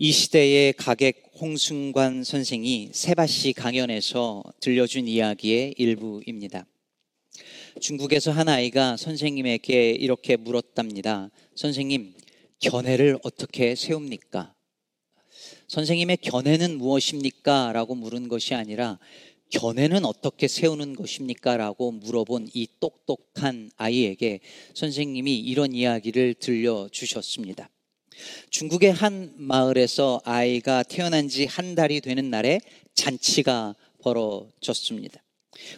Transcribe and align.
이 0.00 0.12
시대의 0.12 0.74
가객 0.74 1.32
홍순관 1.40 2.22
선생이 2.22 2.90
세바시 2.92 3.52
강연에서 3.54 4.44
들려준 4.60 5.08
이야기의 5.08 5.74
일부입니다. 5.76 6.66
중국에서 7.80 8.30
한 8.30 8.48
아이가 8.48 8.96
선생님에게 8.96 9.90
이렇게 9.90 10.36
물었답니다. 10.36 11.30
선생님, 11.56 12.14
견해를 12.60 13.18
어떻게 13.24 13.74
세웁니까? 13.74 14.54
선생님의 15.66 16.18
견해는 16.18 16.78
무엇입니까? 16.78 17.72
라고 17.72 17.96
물은 17.96 18.28
것이 18.28 18.54
아니라 18.54 19.00
견해는 19.50 20.04
어떻게 20.04 20.46
세우는 20.46 20.94
것입니까? 20.94 21.56
라고 21.56 21.90
물어본 21.90 22.50
이 22.54 22.68
똑똑한 22.78 23.72
아이에게 23.76 24.38
선생님이 24.74 25.40
이런 25.40 25.72
이야기를 25.72 26.34
들려주셨습니다. 26.34 27.68
중국의 28.50 28.92
한 28.92 29.32
마을에서 29.36 30.20
아이가 30.24 30.82
태어난 30.82 31.28
지 31.28 31.46
한 31.46 31.74
달이 31.74 32.00
되는 32.00 32.30
날에 32.30 32.60
잔치가 32.94 33.74
벌어졌습니다. 34.00 35.22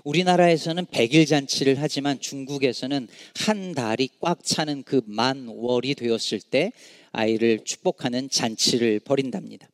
우리나라에서는 0.04 0.86
백일 0.90 1.26
잔치를 1.26 1.76
하지만 1.78 2.20
중국에서는 2.20 3.08
한 3.46 3.72
달이 3.72 4.10
꽉 4.20 4.44
차는 4.44 4.82
그 4.82 5.00
만월이 5.06 5.94
되었을 5.94 6.40
때 6.40 6.72
아이를 7.12 7.64
축복하는 7.64 8.28
잔치를 8.28 9.00
벌인답니다. 9.00 9.68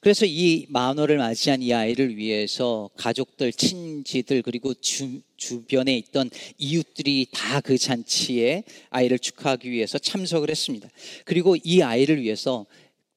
그래서 0.00 0.26
이 0.26 0.66
만월을 0.68 1.18
맞이한 1.18 1.62
이 1.62 1.72
아이를 1.72 2.16
위해서 2.16 2.90
가족들, 2.96 3.52
친지들 3.52 4.42
그리고 4.42 4.74
주, 4.74 5.20
주변에 5.36 5.96
있던 5.96 6.30
이웃들이 6.58 7.28
다 7.32 7.60
그 7.60 7.78
잔치에 7.78 8.64
아이를 8.90 9.18
축하하기 9.18 9.70
위해서 9.70 9.98
참석을 9.98 10.50
했습니다. 10.50 10.88
그리고 11.24 11.56
이 11.62 11.82
아이를 11.82 12.22
위해서 12.22 12.66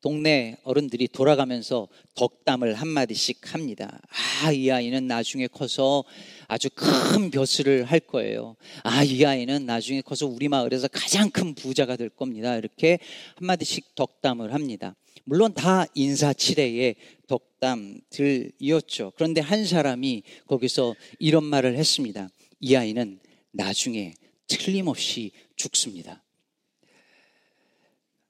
동네 0.01 0.57
어른들이 0.63 1.07
돌아가면서 1.07 1.87
덕담을 2.15 2.73
한마디씩 2.73 3.53
합니다. 3.53 4.01
아, 4.43 4.51
이 4.51 4.69
아이는 4.69 5.07
나중에 5.07 5.47
커서 5.47 6.03
아주 6.47 6.69
큰 6.75 7.31
벼슬을 7.31 7.85
할 7.85 8.01
거예요. 8.01 8.57
아, 8.83 9.01
이 9.03 9.23
아이는 9.23 9.65
나중에 9.65 10.01
커서 10.01 10.27
우리 10.27 10.49
마을에서 10.49 10.89
가장 10.89 11.29
큰 11.29 11.55
부자가 11.55 11.95
될 11.95 12.09
겁니다. 12.09 12.57
이렇게 12.57 12.99
한마디씩 13.37 13.95
덕담을 13.95 14.53
합니다. 14.53 14.95
물론 15.23 15.53
다 15.53 15.85
인사치레의 15.93 16.95
덕담들이었죠. 17.27 19.13
그런데 19.15 19.41
한 19.41 19.65
사람이 19.65 20.23
거기서 20.47 20.95
이런 21.19 21.43
말을 21.43 21.77
했습니다. 21.77 22.29
이 22.59 22.75
아이는 22.75 23.19
나중에 23.51 24.13
틀림없이 24.47 25.31
죽습니다. 25.55 26.23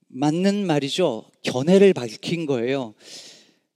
맞는 0.07 0.67
말이죠. 0.67 1.29
견해를 1.43 1.93
밝힌 1.93 2.45
거예요. 2.45 2.93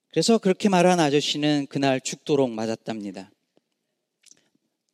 그래서 0.10 0.38
그렇게 0.38 0.70
말한 0.70 1.00
아저씨는 1.00 1.68
그날 1.70 2.00
죽도록 2.00 2.52
맞았답니다. 2.52 3.32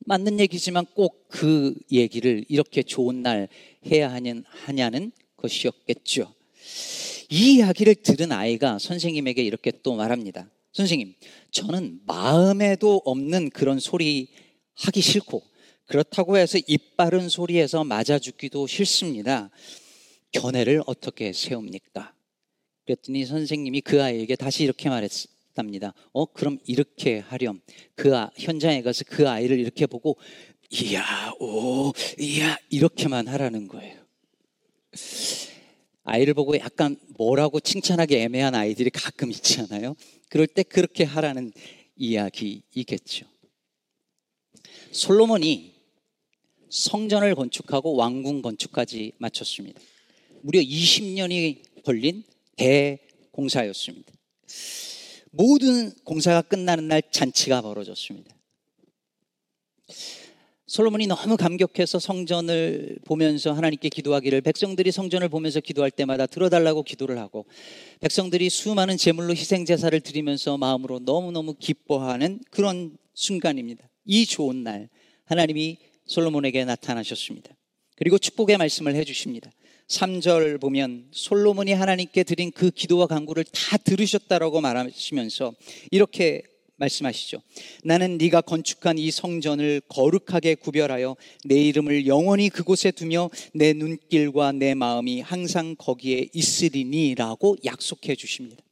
맞는 0.06 0.40
얘기지만 0.40 0.86
꼭 0.94 1.24
그 1.34 1.74
얘기를 1.92 2.46
이렇게 2.48 2.84
좋은 2.84 3.24
날 3.24 3.48
해야 3.88 4.12
하냐는 4.12 5.12
것이었겠죠. 5.36 6.32
이 7.36 7.56
이야기를 7.56 7.96
들은 7.96 8.32
아이가 8.32 8.78
선생님에게 8.78 9.42
이렇게 9.42 9.72
또 9.82 9.96
말합니다. 9.96 10.52
선생님, 10.72 11.16
저는 11.50 12.02
마음에도 12.06 13.02
없는 13.06 13.50
그런 13.50 13.80
소리 13.80 14.28
하기 14.76 15.02
싫고, 15.02 15.42
그렇다고 15.88 16.38
해서 16.38 16.60
입 16.68 16.96
바른 16.96 17.30
소리에서 17.30 17.86
맞아 17.86 18.20
죽기도 18.20 18.68
싫습니다. 18.68 19.50
견해를 20.32 20.84
어떻게 20.86 21.34
세웁니까? 21.34 22.14
그랬더니 22.86 23.26
선생님이 23.26 23.82
그 23.82 24.04
아이에게 24.04 24.36
다시 24.36 24.64
이렇게 24.64 24.90
말했답니다. 24.90 25.96
어, 26.12 26.26
그럼 26.26 26.60
이렇게 26.68 27.18
하렴. 27.18 27.62
그 27.96 28.16
아, 28.16 28.30
현장에 28.38 28.84
가서 28.84 29.06
그 29.08 29.28
아이를 29.28 29.58
이렇게 29.58 29.88
보고, 29.88 30.20
이야, 30.70 31.34
오, 31.40 31.94
이야, 32.20 32.58
이렇게만 32.70 33.28
하라는 33.28 33.68
거예요. 33.68 34.04
아이를 36.04 36.34
보고 36.34 36.58
약간 36.58 36.98
뭐라고 37.18 37.60
칭찬하기 37.60 38.16
애매한 38.16 38.56
아이들이 38.56 38.90
가끔 38.90 39.32
있잖아요. 39.32 39.96
그럴 40.30 40.48
때 40.48 40.64
그렇게 40.64 41.04
하라는 41.04 41.54
이야기이겠죠. 41.96 43.26
솔로몬이 44.92 45.74
성전을 46.70 47.36
건축하고 47.36 47.96
왕궁 47.96 48.42
건축까지 48.42 49.14
마쳤습니다. 49.18 49.80
무려 50.42 50.60
20년이 50.60 51.84
걸린 51.84 52.24
대공사였습니다. 52.58 54.12
모든 55.32 55.92
공사가 56.04 56.42
끝나는 56.42 56.88
날 56.88 57.02
잔치가 57.12 57.62
벌어졌습니다. 57.62 58.36
솔로몬이 60.74 61.06
너무 61.06 61.38
감격해서 61.38 62.00
성전을 62.00 62.98
보면서 63.06 63.54
하나님께 63.54 63.90
기도하기를 63.90 64.42
백성들이 64.42 64.92
성전을 64.92 65.30
보면서 65.30 65.60
기도할 65.60 65.92
때마다 65.92 66.26
들어달라고 66.26 66.82
기도를 66.82 67.20
하고 67.20 67.46
백성들이 68.00 68.50
수많은 68.50 68.98
제물로 68.98 69.36
희생 69.36 69.66
제사를 69.66 70.00
드리면서 70.00 70.58
마음으로 70.58 70.98
너무너무 70.98 71.54
기뻐하는 71.54 72.40
그런 72.50 72.98
순간입니다. 73.14 73.88
이 74.06 74.26
좋은 74.26 74.64
날 74.64 74.90
하나님이 75.26 75.78
솔로몬에게 76.08 76.66
나타나셨습니다. 76.66 77.52
그리고 77.96 78.18
축복의 78.18 78.58
말씀을 78.58 78.96
해 78.96 79.04
주십니다. 79.04 79.52
3절 79.90 80.60
보면 80.60 81.10
솔로몬이 81.12 81.74
하나님께 81.74 82.24
드린 82.24 82.52
그 82.52 82.72
기도와 82.72 83.06
간구를 83.06 83.44
다 83.44 83.78
들으셨다라고 83.78 84.60
말하시면서 84.60 85.54
이렇게 85.92 86.42
말씀하시죠. 86.78 87.42
나는 87.84 88.18
네가 88.18 88.42
건축한 88.42 88.98
이 88.98 89.12
성전을 89.12 89.82
거룩하게 89.88 90.56
구별하여 90.56 91.16
내 91.46 91.56
이름을 91.56 92.08
영원히 92.08 92.50
그곳에 92.50 92.92
두며 92.92 93.30
내 93.54 93.74
눈길과 93.74 94.54
내 94.54 94.74
마음이 94.74 95.22
항상 95.22 95.76
거기에 95.78 96.28
있으리니라고 96.34 97.58
약속해 97.66 98.16
주십니다. 98.16 98.64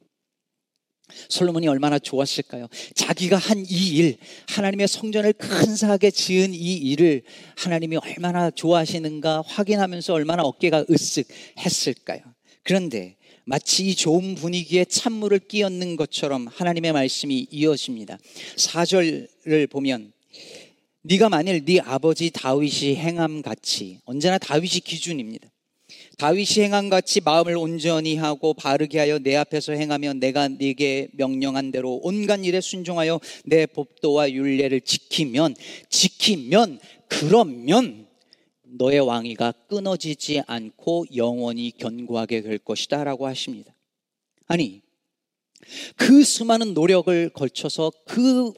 솔로몬이 1.27 1.67
얼마나 1.67 1.99
좋았을까요? 1.99 2.67
자기가 2.95 3.35
한 3.37 3.65
이 3.69 3.97
일, 3.97 4.17
하나님의 4.47 4.87
성전을 4.87 5.33
근사하게 5.33 6.09
지은 6.09 6.53
이 6.53 6.73
일을 6.77 7.23
하나님이 7.57 7.97
얼마나 7.97 8.49
좋아하시는가 8.49 9.43
확인하면서 9.45 10.13
얼마나 10.13 10.43
어깨가 10.43 10.85
으쓱 10.85 11.27
했을까요? 11.59 12.21
그런데 12.63 13.17
마치 13.51 13.85
이 13.85 13.95
좋은 13.95 14.35
분위기에 14.35 14.85
찬물을 14.85 15.39
끼얹는 15.39 15.97
것처럼 15.97 16.47
하나님의 16.47 16.93
말씀이 16.93 17.47
이어집니다. 17.51 18.17
4절을 18.55 19.69
보면 19.69 20.13
네가 21.01 21.27
만일 21.27 21.65
네 21.65 21.81
아버지 21.81 22.29
다윗이 22.31 22.95
행함 22.95 23.41
같이 23.41 23.97
언제나 24.05 24.37
다윗이 24.37 24.79
기준입니다. 24.85 25.49
다윗이 26.17 26.63
행한 26.63 26.89
같이 26.89 27.19
마음을 27.19 27.57
온전히 27.57 28.15
하고 28.15 28.53
바르게 28.53 28.99
하여 28.99 29.19
내 29.19 29.35
앞에서 29.35 29.73
행하며 29.73 30.13
내가 30.13 30.47
네게 30.47 31.09
명령한 31.11 31.73
대로 31.73 31.99
온갖 32.03 32.39
일에 32.45 32.61
순종하여 32.61 33.19
내 33.43 33.65
법도와 33.65 34.31
율례를 34.31 34.79
지키면 34.79 35.55
지키면 35.89 36.79
그러면 37.09 38.07
너의 38.71 38.99
왕위가 38.99 39.53
끊어지지 39.67 40.41
않고 40.47 41.05
영원히 41.15 41.71
견고하게 41.71 42.41
될 42.41 42.57
것이다 42.57 43.03
라고 43.03 43.27
하십니다. 43.27 43.75
아니, 44.47 44.81
그 45.95 46.23
수많은 46.23 46.73
노력을 46.73 47.29
걸쳐서 47.29 47.91
그 48.05 48.51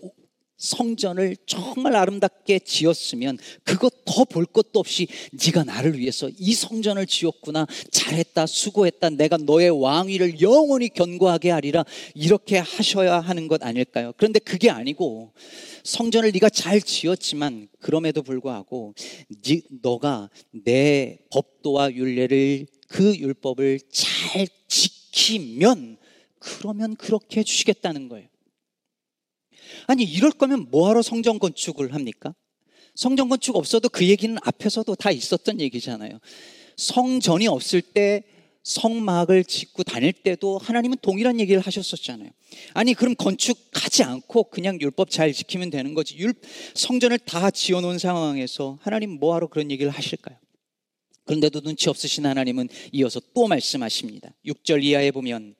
성전을 0.63 1.35
정말 1.45 1.95
아름답게 1.95 2.59
지었으면 2.59 3.37
그것 3.63 3.93
더 4.05 4.23
볼 4.33 4.45
것도 4.45 4.79
없이 4.79 5.07
네가 5.31 5.63
나를 5.63 5.97
위해서 5.99 6.29
이 6.39 6.53
성전을 6.53 7.05
지었구나 7.05 7.67
잘했다 7.91 8.45
수고했다 8.45 9.11
내가 9.11 9.37
너의 9.37 9.69
왕위를 9.69 10.41
영원히 10.41 10.89
견고하게 10.89 11.51
하리라 11.51 11.83
이렇게 12.15 12.57
하셔야 12.57 13.19
하는 13.19 13.47
것 13.47 13.63
아닐까요? 13.63 14.13
그런데 14.17 14.39
그게 14.39 14.69
아니고 14.69 15.33
성전을 15.83 16.31
네가 16.31 16.49
잘 16.49 16.81
지었지만 16.81 17.67
그럼에도 17.79 18.23
불구하고 18.23 18.95
네, 19.43 19.61
너가 19.81 20.29
내 20.51 21.19
법도와 21.31 21.93
율례를 21.93 22.67
그 22.87 23.15
율법을 23.15 23.81
잘 23.91 24.47
지키면 24.67 25.97
그러면 26.39 26.95
그렇게 26.95 27.41
해주시겠다는 27.41 28.09
거예요. 28.09 28.27
아니 29.87 30.03
이럴 30.03 30.31
거면 30.31 30.67
뭐하러 30.71 31.01
성전 31.01 31.39
건축을 31.39 31.93
합니까? 31.93 32.33
성전 32.95 33.29
건축 33.29 33.55
없어도 33.55 33.89
그 33.89 34.07
얘기는 34.07 34.35
앞에서도 34.43 34.95
다 34.95 35.11
있었던 35.11 35.59
얘기잖아요. 35.59 36.19
성전이 36.77 37.47
없을 37.47 37.81
때 37.81 38.23
성막을 38.63 39.43
짓고 39.43 39.83
다닐 39.83 40.13
때도 40.13 40.57
하나님은 40.57 40.97
동일한 41.01 41.39
얘기를 41.39 41.61
하셨었잖아요. 41.61 42.29
아니, 42.73 42.93
그럼 42.93 43.15
건축하지 43.15 44.03
않고 44.03 44.45
그냥 44.45 44.79
율법 44.79 45.09
잘 45.09 45.33
지키면 45.33 45.69
되는 45.69 45.93
거지. 45.93 46.17
율, 46.17 46.33
성전을 46.73 47.19
다 47.19 47.51
지어놓은 47.51 47.99
상황에서 47.99 48.77
하나님 48.81 49.19
뭐하러 49.19 49.47
그런 49.47 49.69
얘기를 49.69 49.91
하실까요? 49.91 50.37
그런데도 51.25 51.61
눈치 51.61 51.89
없으신 51.89 52.25
하나님은 52.25 52.69
이어서 52.93 53.21
또 53.33 53.47
말씀하십니다. 53.47 54.31
6절 54.45 54.83
이하에 54.83 55.11
보면 55.11 55.55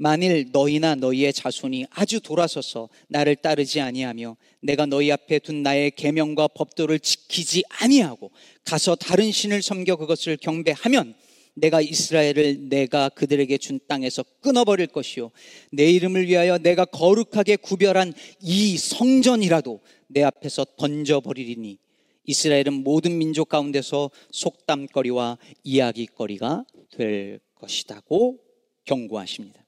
만일 0.00 0.48
너희나 0.50 0.94
너희의 0.94 1.30
자손이 1.34 1.84
아주 1.90 2.20
돌아서서 2.20 2.88
나를 3.08 3.36
따르지 3.36 3.82
아니하며 3.82 4.38
내가 4.62 4.86
너희 4.86 5.12
앞에 5.12 5.40
둔 5.40 5.62
나의 5.62 5.90
계명과 5.90 6.48
법도를 6.48 7.00
지키지 7.00 7.64
아니하고 7.68 8.30
가서 8.64 8.94
다른 8.94 9.30
신을 9.30 9.60
섬겨 9.60 9.96
그것을 9.96 10.38
경배하면 10.38 11.14
내가 11.52 11.82
이스라엘을 11.82 12.70
내가 12.70 13.10
그들에게 13.10 13.58
준 13.58 13.78
땅에서 13.88 14.24
끊어버릴 14.40 14.86
것이요 14.86 15.32
내 15.70 15.90
이름을 15.90 16.28
위하여 16.28 16.56
내가 16.56 16.86
거룩하게 16.86 17.56
구별한 17.56 18.14
이 18.40 18.78
성전이라도 18.78 19.80
내 20.06 20.22
앞에서 20.22 20.64
던져버리리니 20.78 21.76
이스라엘은 22.24 22.72
모든 22.84 23.18
민족 23.18 23.50
가운데서 23.50 24.10
속담거리와 24.30 25.36
이야기거리가 25.62 26.64
될 26.96 27.40
것이다고 27.56 28.38
경고하십니다. 28.86 29.59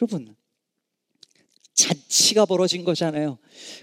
여러분, 0.00 0.34
잔치가 1.74 2.46
벌어진 2.46 2.84
거잖아요. 2.84 3.38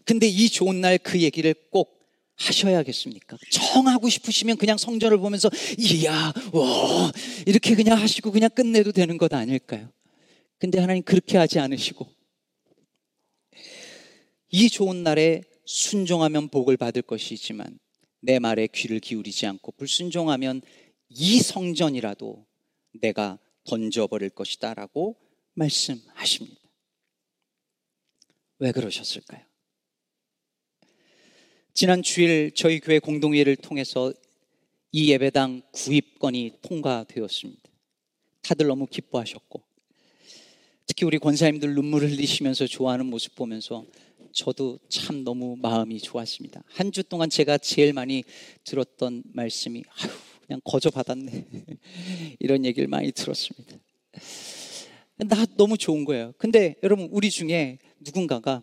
근데 0.06 0.28
이 0.28 0.50
좋은 0.50 0.82
날 0.82 0.98
그 0.98 1.22
얘기를 1.22 1.54
꼭 1.70 2.00
하셔야겠습니까? 2.36 3.38
정하고 3.52 4.10
싶으시면 4.10 4.58
그냥 4.58 4.78
성전을 4.78 5.18
보면서 5.18 5.50
이야, 5.78 6.34
와, 6.54 7.12
이렇게 7.46 7.76
그냥 7.76 8.00
하시고 8.00 8.32
그냥 8.32 8.50
끝내도 8.50 8.92
되는 8.92 9.18
것 9.18 9.34
아닐까요? 9.34 9.92
근데 10.58 10.80
하나님 10.80 11.04
그렇게 11.04 11.38
하지 11.38 11.60
않으시고 11.60 12.08
이 14.50 14.70
좋은 14.70 15.04
날에 15.04 15.44
순종하면 15.66 16.50
복을 16.50 16.78
받을 16.78 17.02
것이지만 17.02 17.80
내 18.22 18.40
말에 18.40 18.68
귀를 18.68 19.00
기울이지 19.00 19.46
않고 19.48 19.74
불순종하면 19.74 20.62
이 21.10 21.40
성전이라도 21.40 22.46
내가 23.02 23.40
던져버릴 23.66 24.30
것이다 24.32 24.74
라고 24.74 25.18
말씀하십니다. 25.54 26.62
왜 28.60 28.72
그러셨을까요? 28.72 29.44
지난 31.74 32.04
주일 32.04 32.52
저희 32.54 32.80
교회 32.80 33.00
공동회를 33.00 33.56
통해서 33.56 34.14
이 34.92 35.10
예배당 35.12 35.62
구입건이 35.72 36.60
통과되었습니다. 36.62 37.62
다들 38.42 38.68
너무 38.68 38.86
기뻐하셨고 38.88 39.62
특히 40.86 41.06
우리 41.06 41.18
권사님들 41.18 41.74
눈물을 41.74 42.12
흘리시면서 42.12 42.68
좋아하는 42.68 43.06
모습 43.06 43.36
보면서 43.36 43.86
저도 44.34 44.80
참 44.90 45.24
너무 45.24 45.56
마음이 45.58 46.00
좋았습니다. 46.00 46.62
한 46.68 46.92
주 46.92 47.04
동안 47.04 47.30
제가 47.30 47.58
제일 47.58 47.94
많이 47.94 48.24
들었던 48.66 49.24
말씀이 49.34 49.84
아휴 49.88 50.10
그냥 50.46 50.60
거저 50.66 50.90
받았네 50.90 51.48
이런 52.40 52.66
얘기를 52.66 52.88
많이 52.88 53.12
들었습니다. 53.14 53.78
나 55.28 55.46
너무 55.56 55.78
좋은 55.78 56.06
거예요. 56.06 56.34
근데 56.38 56.76
여러분 56.84 57.08
우리 57.12 57.30
중에 57.30 57.78
누군가가 58.00 58.62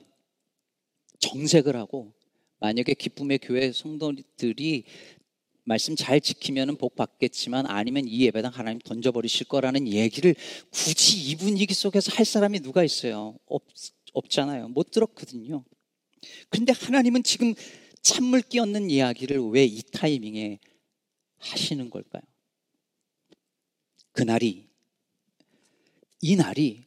정색을 1.20 1.76
하고 1.76 2.12
만약에 2.60 2.94
기쁨의 2.94 3.38
교회 3.40 3.72
성도들이 3.72 4.84
말씀 5.64 5.94
잘 5.94 6.20
지키면 6.20 6.76
복 6.76 6.96
받겠지만 6.96 7.66
아니면 7.66 8.04
이 8.08 8.22
예배당 8.24 8.52
하나님 8.52 8.80
던져버리실 8.80 9.46
거라는 9.46 9.86
얘기를 9.86 10.34
굳이 10.70 11.30
이 11.30 11.36
분위기 11.36 11.74
속에서 11.74 12.10
할 12.14 12.24
사람이 12.24 12.60
누가 12.60 12.82
있어요? 12.82 13.38
없, 13.46 13.62
없잖아요. 14.14 14.68
못 14.68 14.90
들었거든요. 14.90 15.64
근데 16.48 16.72
하나님은 16.72 17.22
지금 17.22 17.54
찬물 18.02 18.40
끼얹는 18.42 18.90
이야기를 18.90 19.40
왜 19.50 19.64
이 19.66 19.82
타이밍에 19.92 20.58
하시는 21.38 21.88
걸까요? 21.90 22.22
그날이, 24.12 24.67
이 26.20 26.36
날이 26.36 26.84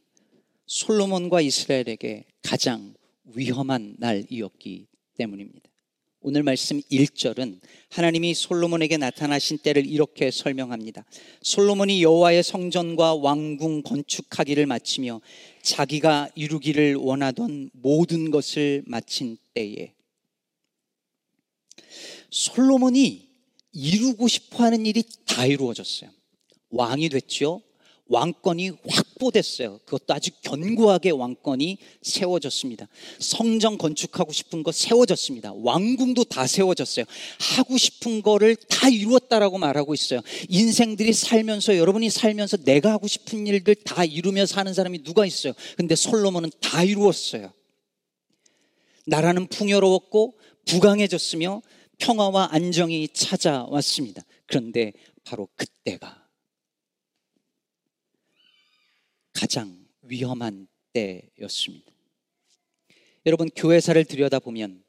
솔로몬과 0.65 1.41
이스라엘에게 1.41 2.25
가장 2.41 2.93
위험한 3.23 3.95
날이었기 3.97 4.87
때문입니다. 5.17 5.69
오늘 6.23 6.43
말씀 6.43 6.79
1절은 6.79 7.59
하나님이 7.89 8.35
솔로몬에게 8.35 8.97
나타나신 8.97 9.57
때를 9.59 9.87
이렇게 9.87 10.29
설명합니다. 10.29 11.03
솔로몬이 11.41 12.03
여호와의 12.03 12.43
성전과 12.43 13.15
왕궁 13.15 13.81
건축하기를 13.81 14.65
마치며 14.67 15.21
자기가 15.63 16.29
이루기를 16.35 16.95
원하던 16.95 17.71
모든 17.73 18.29
것을 18.29 18.83
마친 18.85 19.37
때에 19.55 19.93
솔로몬이 22.29 23.29
이루고 23.71 24.27
싶어 24.27 24.65
하는 24.65 24.85
일이 24.85 25.03
다 25.25 25.45
이루어졌어요. 25.45 26.11
왕이 26.69 27.09
됐죠. 27.09 27.63
왕권이 28.11 28.71
확보됐어요. 28.89 29.79
그것도 29.85 30.13
아주 30.13 30.31
견고하게 30.41 31.11
왕권이 31.11 31.77
세워졌습니다. 32.01 32.87
성전 33.19 33.77
건축하고 33.77 34.33
싶은 34.33 34.63
거 34.63 34.73
세워졌습니다. 34.73 35.53
왕궁도 35.53 36.25
다 36.25 36.45
세워졌어요. 36.45 37.05
하고 37.55 37.77
싶은 37.77 38.21
거를 38.21 38.57
다 38.57 38.89
이루었다라고 38.89 39.57
말하고 39.57 39.93
있어요. 39.93 40.19
인생들이 40.49 41.13
살면서 41.13 41.77
여러분이 41.77 42.09
살면서 42.09 42.57
내가 42.57 42.91
하고 42.91 43.07
싶은 43.07 43.47
일들 43.47 43.75
다 43.75 44.03
이루며 44.03 44.45
사는 44.45 44.73
사람이 44.73 45.03
누가 45.03 45.25
있어요? 45.25 45.53
근데 45.77 45.95
솔로몬은 45.95 46.51
다 46.59 46.83
이루었어요. 46.83 47.53
나라는 49.05 49.47
풍요로웠고 49.47 50.37
부강해졌으며 50.65 51.61
평화와 51.97 52.49
안정이 52.51 53.07
찾아왔습니다. 53.13 54.21
그런데 54.47 54.91
바로 55.23 55.47
그때가 55.55 56.20
가장 59.33 59.85
위험한 60.03 60.67
때였습니다. 60.93 61.91
여러분, 63.25 63.49
교회사를 63.55 64.05
들여다보면 64.05 64.83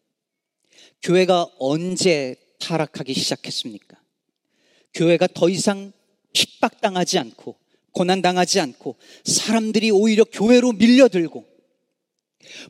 교회가 1.03 1.49
언제 1.59 2.37
타락하기 2.59 3.15
시작했습니까? 3.15 4.01
교회가 4.95 5.27
더 5.29 5.49
이상 5.49 5.93
핍박당하지 6.33 7.19
않고 7.19 7.57
고난당하지 7.93 8.61
않고 8.61 8.97
사람들이 9.25 9.91
오히려 9.91 10.25
교회로 10.25 10.73
밀려들고 10.73 11.45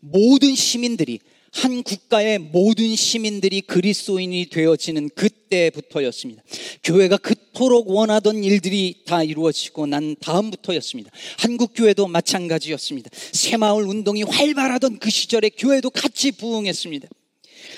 모든 0.01 0.55
시민들이 0.55 1.21
한 1.53 1.83
국가의 1.83 2.39
모든 2.39 2.97
시민들이 2.97 3.61
그리스도인이 3.61 4.47
되어지는 4.47 5.11
그때부터였습니다. 5.15 6.43
교회가 6.83 7.19
그토록 7.19 7.91
원하던 7.91 8.43
일들이 8.43 9.03
다 9.05 9.23
이루어지고 9.23 9.87
난 9.87 10.17
다음부터였습니다. 10.21 11.11
한국 11.39 11.73
교회도 11.75 12.09
마찬가지였습니다. 12.09 13.11
새마을 13.33 13.85
운동이 13.85 14.23
활발하던 14.23 14.99
그 14.99 15.11
시절에 15.11 15.51
교회도 15.51 15.91
같이 15.91 16.33
부흥했습니다. 16.33 17.09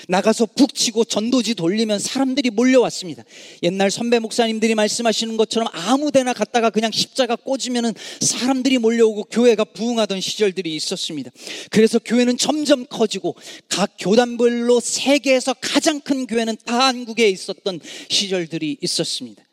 나가서 0.07 0.47
북치고 0.47 1.05
전도지 1.05 1.55
돌리면 1.55 1.99
사람들이 1.99 2.49
몰려왔습니다. 2.49 3.23
옛날 3.63 3.91
선배 3.91 4.19
목사님들이 4.19 4.75
말씀하시는 4.75 5.37
것처럼 5.37 5.67
아무 5.71 6.11
데나 6.11 6.33
갔다가 6.33 6.69
그냥 6.69 6.91
십자가 6.91 7.35
꽂으면 7.35 7.93
사람들이 8.21 8.77
몰려오고 8.77 9.25
교회가 9.25 9.65
부흥하던 9.65 10.21
시절들이 10.21 10.75
있었습니다. 10.75 11.31
그래서 11.71 11.99
교회는 11.99 12.37
점점 12.37 12.85
커지고 12.85 13.35
각 13.69 13.95
교단별로 13.99 14.79
세계에서 14.79 15.53
가장 15.55 15.99
큰 16.01 16.27
교회는 16.27 16.57
다 16.65 16.87
한국에 16.87 17.29
있었던 17.29 17.79
시절들이 18.09 18.77
있었습니다. 18.81 19.43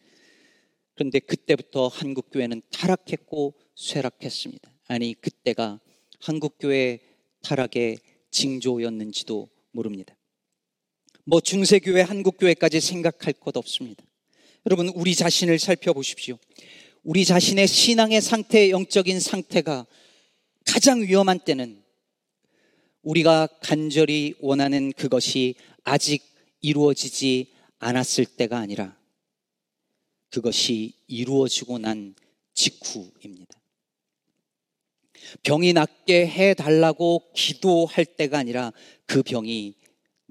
그런데 0.94 1.18
그때부터 1.18 1.88
한국 1.88 2.30
교회는 2.30 2.62
타락했고 2.70 3.54
쇠락했습니다. 3.74 4.70
아니 4.88 5.14
그때가 5.14 5.80
한국 6.20 6.56
교회 6.58 7.00
타락의 7.42 7.98
징조였는지도 8.30 9.48
모릅니다. 9.72 10.14
뭐 11.24 11.40
중세교회, 11.40 12.02
한국교회까지 12.02 12.80
생각할 12.80 13.32
것 13.34 13.56
없습니다. 13.56 14.04
여러분, 14.66 14.88
우리 14.88 15.14
자신을 15.14 15.58
살펴보십시오. 15.58 16.38
우리 17.02 17.24
자신의 17.24 17.66
신앙의 17.66 18.20
상태, 18.20 18.70
영적인 18.70 19.20
상태가 19.20 19.86
가장 20.64 21.02
위험한 21.02 21.40
때는 21.40 21.82
우리가 23.02 23.48
간절히 23.60 24.34
원하는 24.40 24.92
그것이 24.92 25.56
아직 25.82 26.22
이루어지지 26.60 27.52
않았을 27.78 28.24
때가 28.24 28.58
아니라 28.58 28.96
그것이 30.30 30.94
이루어지고 31.08 31.78
난 31.78 32.14
직후입니다. 32.54 33.60
병이 35.42 35.72
낫게 35.72 36.26
해달라고 36.26 37.32
기도할 37.34 38.04
때가 38.04 38.38
아니라 38.38 38.72
그 39.06 39.22
병이 39.22 39.74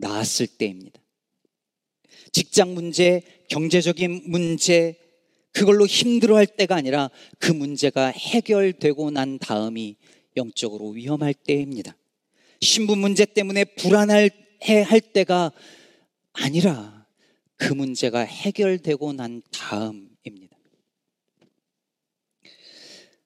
나았을 0.01 0.47
때입니다. 0.47 0.99
직장 2.33 2.73
문제, 2.73 3.21
경제적인 3.49 4.23
문제, 4.25 4.97
그걸로 5.53 5.85
힘들어 5.85 6.37
할 6.37 6.47
때가 6.47 6.75
아니라 6.75 7.09
그 7.39 7.51
문제가 7.51 8.07
해결되고 8.07 9.11
난 9.11 9.37
다음이 9.37 9.97
영적으로 10.37 10.89
위험할 10.89 11.33
때입니다. 11.33 11.95
신분 12.61 12.99
문제 12.99 13.25
때문에 13.25 13.65
불안해 13.65 14.29
할 14.85 15.01
때가 15.01 15.51
아니라 16.33 17.05
그 17.57 17.73
문제가 17.73 18.21
해결되고 18.21 19.13
난 19.13 19.41
다음입니다. 19.51 20.57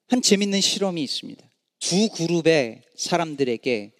한 0.08 0.22
재밌는 0.22 0.60
실험이 0.60 1.02
있습니다. 1.04 1.48
두 1.78 2.08
그룹의 2.08 2.82
사람들에게 2.96 3.92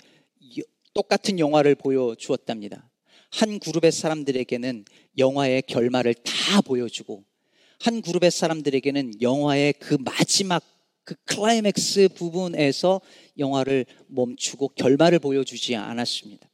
똑같은 0.97 1.39
영화를 1.39 1.75
보여주었답니다. 1.75 2.91
한 3.31 3.59
그룹의 3.59 3.93
사람들에게는 3.93 4.87
영화의 5.19 5.63
결말을 5.67 6.15
다 6.15 6.63
보여주고 6.63 7.23
한 7.81 8.01
그룹의 8.01 8.31
사람들에게는 8.31 9.21
영화의 9.21 9.75
그 9.75 9.99
마지막 10.01 10.65
그 11.05 11.15
클라이맥스 11.27 12.09
부분에서 12.15 13.03
영화를 13.37 13.85
멈추고 14.07 14.69
결말을 14.69 15.19
보여주지 15.19 15.77
않았습니다. 15.77 16.49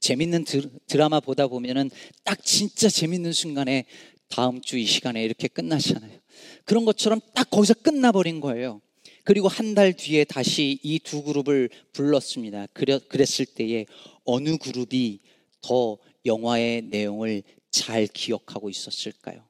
재밌는 0.00 0.44
드라마 0.86 1.18
보다 1.20 1.46
보면은 1.46 1.90
딱 2.22 2.44
진짜 2.44 2.90
재밌는 2.90 3.32
순간에 3.32 3.86
다음 4.28 4.60
주 4.60 4.76
이 4.76 4.84
시간에 4.84 5.24
이렇게 5.24 5.48
끝나잖아요. 5.48 6.18
그런 6.66 6.84
것처럼 6.84 7.20
딱 7.34 7.48
거기서 7.48 7.74
끝나버린 7.74 8.40
거예요. 8.40 8.82
그리고 9.26 9.48
한 9.48 9.74
달 9.74 9.92
뒤에 9.92 10.24
다시 10.24 10.78
이 10.82 10.98
두 11.00 11.22
그룹을 11.22 11.68
불렀습니다. 11.92 12.66
그랬을 12.68 13.44
때에 13.44 13.86
어느 14.24 14.56
그룹이 14.56 15.20
더 15.60 15.98
영화의 16.24 16.82
내용을 16.82 17.42
잘 17.70 18.06
기억하고 18.06 18.70
있었을까요? 18.70 19.44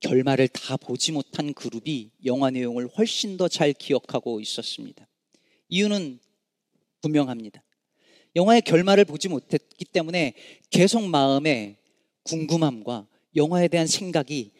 결말을 0.00 0.48
다 0.48 0.76
보지 0.76 1.12
못한 1.12 1.54
그룹이 1.54 2.10
영화 2.24 2.50
내용을 2.50 2.88
훨씬 2.88 3.36
더 3.36 3.48
잘 3.48 3.72
기억하고 3.72 4.40
있었습니다. 4.40 5.06
이유는 5.68 6.18
분명합니다. 7.02 7.62
영화의 8.36 8.62
결말을 8.62 9.04
보지 9.04 9.28
못했기 9.28 9.84
때문에 9.86 10.34
계속 10.70 11.02
마음에 11.06 11.76
궁금함과 12.24 13.06
영화에 13.36 13.68
대한 13.68 13.86
생각이 13.86 14.52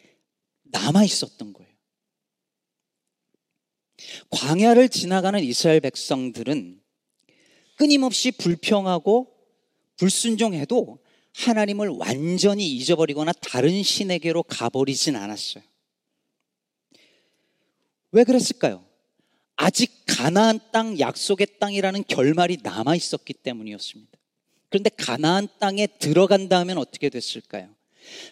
남아 0.65 1.03
있었던 1.03 1.53
거예요. 1.53 1.64
광야를 4.29 4.89
지나가는 4.89 5.41
이스라엘 5.43 5.79
백성들은 5.79 6.81
끊임없이 7.75 8.31
불평하고 8.31 9.33
불순종해도 9.97 10.99
하나님을 11.33 11.89
완전히 11.89 12.67
잊어버리거나 12.67 13.33
다른 13.33 13.83
신에게로 13.83 14.43
가버리진 14.43 15.15
않았어요. 15.15 15.63
왜 18.11 18.23
그랬을까요? 18.23 18.85
아직 19.57 20.03
가나안 20.05 20.59
땅 20.71 20.97
약속의 20.99 21.47
땅이라는 21.59 22.05
결말이 22.07 22.57
남아 22.63 22.95
있었기 22.95 23.33
때문이었습니다. 23.33 24.17
그런데 24.69 24.89
가나안 24.89 25.47
땅에 25.59 25.87
들어간 25.87 26.49
다음엔 26.49 26.77
어떻게 26.77 27.09
됐을까요? 27.09 27.74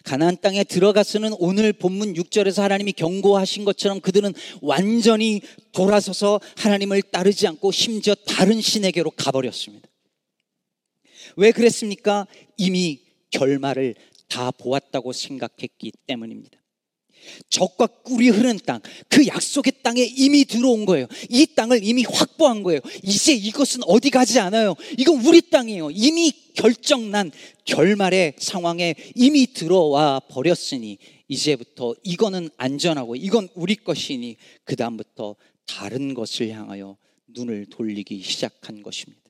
가나안 0.04 0.38
땅에 0.42 0.64
들어가서는 0.64 1.34
오늘 1.40 1.74
본문 1.74 2.14
6절에서 2.14 2.62
하나님이 2.62 2.94
경고하신 2.94 3.66
것처럼 3.66 4.02
그들은 4.02 4.34
완전히 4.62 5.42
돌아서서 5.72 6.40
하나님을 6.58 7.02
따르지 7.04 7.48
않고 7.48 7.72
심지어 7.72 8.16
다른 8.16 8.62
신에게로 8.62 9.12
가버렸습니다. 9.12 9.90
왜 11.36 11.52
그랬습니까? 11.52 12.28
이미 12.58 13.02
결말을 13.32 13.96
다 14.28 14.52
보았다고 14.52 15.14
생각했기 15.14 15.92
때문입니다. 16.08 16.63
적과 17.50 17.88
꿀이 17.88 18.30
흐르는 18.30 18.60
땅, 18.66 18.80
그 19.10 19.26
약속의 19.28 19.74
땅에 19.84 20.04
이미 20.04 20.46
들어온 20.46 20.86
거예요. 20.86 21.08
이 21.30 21.46
땅을 21.56 21.84
이미 21.84 22.04
확보한 22.04 22.64
거예요. 22.64 22.80
이제 23.04 23.34
이것은 23.34 23.82
어디 23.86 24.10
가지 24.10 24.40
않아요. 24.40 24.76
이건 24.98 25.26
우리 25.26 25.42
땅이에요. 25.42 25.92
이미 25.92 26.32
결정난 26.54 27.32
결말의 27.66 28.34
상황에 28.38 28.96
이미 29.16 29.48
들어와 29.54 30.20
버렸으니 30.20 30.98
이제부터 31.28 31.96
이거는 32.04 32.50
안전하고 32.58 33.16
이건 33.16 33.50
우리 33.56 33.76
것이니 33.76 34.38
그다음부터 34.66 35.36
다른 35.66 36.14
것을 36.14 36.50
향하여 36.50 36.98
눈을 37.28 37.68
돌리기 37.70 38.22
시작한 38.22 38.84
것입니다. 38.84 39.23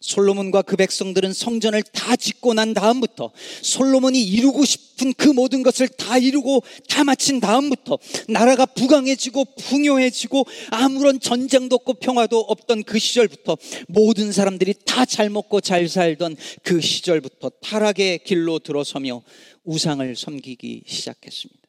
솔로몬과 0.00 0.62
그 0.62 0.76
백성들은 0.76 1.34
성전을 1.34 1.82
다 1.82 2.16
짓고 2.16 2.54
난 2.54 2.72
다음부터 2.72 3.32
솔로몬이 3.62 4.22
이루고 4.22 4.64
싶은 4.64 5.12
그 5.12 5.28
모든 5.28 5.62
것을 5.62 5.88
다 5.88 6.16
이루고 6.16 6.62
다 6.88 7.04
마친 7.04 7.40
다음부터 7.40 7.98
나라가 8.28 8.64
부강해지고 8.64 9.44
풍요해지고 9.56 10.46
아무런 10.70 11.20
전쟁도 11.20 11.76
없고 11.76 11.94
평화도 11.94 12.38
없던 12.40 12.84
그 12.84 12.98
시절부터 12.98 13.58
모든 13.88 14.32
사람들이 14.32 14.74
다 14.86 15.04
잘 15.10 15.28
먹고 15.28 15.60
잘 15.60 15.88
살던 15.88 16.36
그 16.62 16.80
시절부터 16.80 17.50
타락의 17.60 18.20
길로 18.24 18.60
들어서며 18.60 19.22
우상을 19.64 20.16
섬기기 20.16 20.84
시작했습니다. 20.86 21.60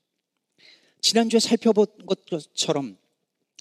지난주에 1.02 1.40
살펴본 1.40 1.88
것처럼 2.06 2.98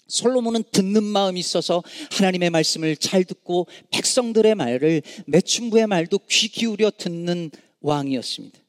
솔로몬은 0.07 0.63
듣는 0.71 1.03
마음이 1.03 1.39
있어서 1.39 1.83
하나님의 2.11 2.49
말씀을 2.49 2.97
잘 2.97 3.23
듣고 3.23 3.67
백성들의 3.91 4.55
말을 4.55 5.01
매춘부의 5.27 5.87
말도 5.87 6.19
귀 6.29 6.49
기울여 6.49 6.91
듣는 6.91 7.51
왕이었습니다. 7.81 8.59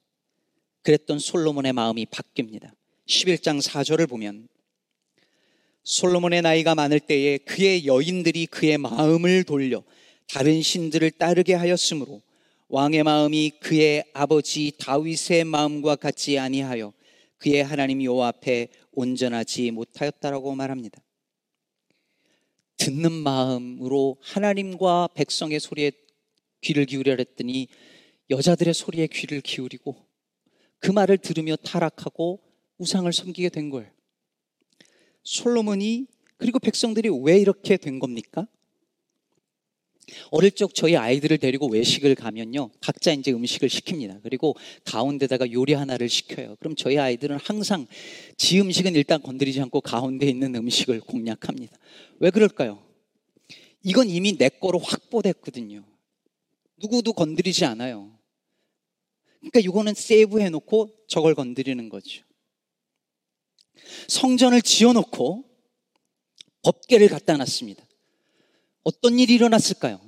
그랬던 0.83 1.19
솔로몬의 1.19 1.73
마음이 1.73 2.07
바뀝니다. 2.07 2.71
11장 3.09 3.61
4절을 3.61 4.09
보면 4.09 4.49
솔로몬의 5.85 6.43
나이가 6.43 6.75
많을 6.75 7.01
때에 7.01 7.39
그의 7.39 7.87
여인들이 7.87 8.47
그의 8.47 8.79
마음을 8.79 9.45
돌려 9.45 9.83
다른 10.29 10.63
신들을 10.63 11.11
따르게 11.13 11.55
하였으므로 11.55 12.23
왕의 12.69 13.03
마음이 13.03 13.51
그의 13.61 14.05
아버지 14.15 14.73
다윗의 14.79 15.45
마음과 15.45 15.97
같지 15.97 16.39
아니하여 16.39 16.93
그의 17.39 17.65
하나님 17.65 18.03
여호와 18.03 18.29
앞에 18.29 18.69
온전하지 18.93 19.73
못하였다라고 19.73 20.55
말합니다. 20.55 21.03
듣는 22.77 23.13
마음으로 23.13 24.17
하나님과 24.21 25.11
백성의 25.15 25.61
소리에 25.61 25.93
귀를 26.61 26.87
기울여 26.87 27.17
했더니 27.17 27.69
여자들의 28.31 28.73
소리에 28.75 29.07
귀를 29.09 29.41
기울이고 29.41 29.97
그 30.79 30.91
말을 30.91 31.19
들으며 31.19 31.57
타락하고 31.57 32.41
우상을 32.79 33.13
섬기게 33.13 33.51
된 33.51 33.71
거예요. 33.71 33.91
솔로몬이 35.23 36.07
그리고 36.37 36.59
백성들이 36.59 37.09
왜 37.23 37.39
이렇게 37.39 37.77
된 37.77 37.99
겁니까? 37.99 38.49
어릴 40.31 40.51
적 40.53 40.75
저희 40.75 40.97
아이들을 40.97 41.39
데리고 41.39 41.69
외식을 41.69 42.15
가면요. 42.15 42.71
각자 42.81 43.13
이제 43.13 43.33
음식을 43.33 43.69
시킵니다. 43.69 44.21
그리고 44.23 44.57
가운데다가 44.85 45.53
요리 45.53 45.75
하나를 45.75 46.09
시켜요. 46.09 46.57
그럼 46.59 46.75
저희 46.77 46.99
아이들은 46.99 47.39
항상 47.39 47.87
지 48.37 48.61
음식은 48.61 48.95
일단 48.95 49.23
건드리지 49.23 49.61
않고 49.61 49.81
가운데 49.81 50.27
있는 50.27 50.55
음식을 50.55 51.01
공략합니다. 51.01 51.77
왜 52.21 52.31
그럴까요? 52.31 52.83
이건 53.83 54.09
이미 54.09 54.37
내 54.37 54.49
거로 54.49 54.79
확보됐거든요. 54.79 55.85
누구도 56.77 57.13
건드리지 57.13 57.65
않아요. 57.65 58.17
그러니까 59.41 59.61
이거는 59.61 59.95
세이브 59.95 60.41
해 60.41 60.51
놓고 60.51 60.91
저걸 61.09 61.35
건드리는 61.35 61.89
거죠. 61.89 62.23
성전을 64.09 64.63
지어 64.63 64.93
놓고 64.93 65.45
법계를 66.63 67.09
갖다 67.09 67.37
놨습니다. 67.37 67.85
어떤 68.85 69.19
일이 69.19 69.35
일어났을까요? 69.35 70.01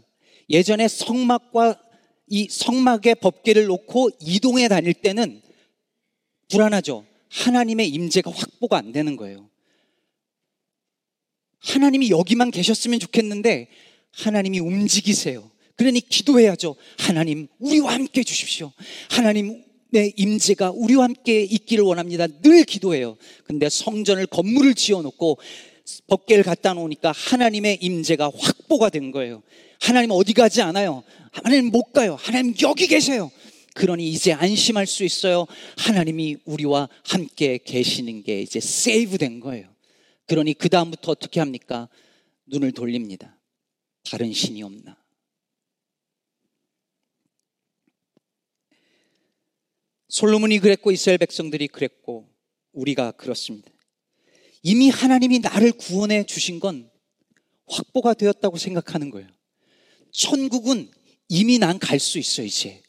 예전에 0.51 0.89
성막과 0.89 1.81
이 2.29 2.49
성막의 2.51 3.17
법계를 3.17 3.67
놓고 3.67 4.11
이동해 4.21 4.69
다닐 4.69 4.95
때는 4.95 5.43
불안하죠. 6.49 7.05
하나님의 7.31 7.89
임재가 7.89 8.31
확보가 8.31 8.77
안 8.79 8.93
되는 8.93 9.17
거예요. 9.17 9.49
하나님이 11.61 12.11
여기만 12.11 12.51
계셨으면 12.51 13.01
좋겠는데 13.01 13.69
하나님이 14.13 14.61
움직이세요. 14.61 15.51
그러니 15.77 16.01
기도해야죠. 16.01 16.77
하나님, 16.99 17.49
우리와 17.59 17.95
함께 17.95 18.21
해 18.21 18.25
주십시오. 18.25 18.73
하나님의 19.11 20.15
임재가 20.17 20.71
우리와 20.71 21.05
함께 21.05 21.43
있기를 21.43 21.83
원합니다. 21.83 22.27
늘 22.27 22.65
기도해요. 22.65 23.17
근데 23.45 23.69
성전을 23.69 24.27
건물을 24.27 24.75
지어 24.75 25.03
놓고 25.03 25.39
법계를 26.07 26.45
갖다 26.45 26.73
놓으니까 26.75 27.13
하나님의 27.13 27.79
임재가 27.81 28.31
확보가 28.37 28.89
된 28.89 29.11
거예요. 29.11 29.43
하나님 29.81 30.11
어디 30.13 30.33
가지 30.33 30.63
않아요. 30.63 31.05
하나님 31.31 31.67
못 31.67 31.93
가요. 31.93 32.17
하나님 32.17 32.55
여기 32.63 32.87
계세요. 32.87 33.31
그러니 33.75 34.09
이제 34.09 34.33
안심할 34.33 34.87
수 34.87 35.05
있어요. 35.05 35.47
하나님이 35.77 36.37
우리와 36.45 36.89
함께 37.05 37.59
계시는 37.59 38.23
게 38.23 38.41
이제 38.41 38.61
세이브 38.61 39.19
된 39.19 39.41
거예요. 39.41 39.69
그러니 40.27 40.55
그 40.55 40.69
다음부터 40.69 41.11
어떻게 41.11 41.41
합니까? 41.41 41.89
눈을 42.47 42.73
돌립니다. 42.73 43.37
다른 44.09 44.33
신이 44.33 44.63
없나? 44.63 44.97
솔로몬이 50.09 50.61
그랬고 50.61 50.93
이스라엘 50.93 51.19
백성들이 51.19 51.67
그랬고 51.69 52.29
우리가 52.73 53.11
그렇습니다. 53.13 53.74
이미 54.65 54.89
하나님이 54.89 55.41
나를 55.41 55.73
구원해 55.73 56.25
주신 56.25 56.59
건 56.59 56.91
확보가 57.67 58.15
되었다고 58.15 58.57
생각하는 58.59 59.11
거예요. 59.11 59.29
천국은 60.11 60.91
이미 61.29 61.59
난 61.59 61.79
갈 61.79 62.01
수 62.01 62.19
있어, 62.19 62.43
이제. 62.43 62.83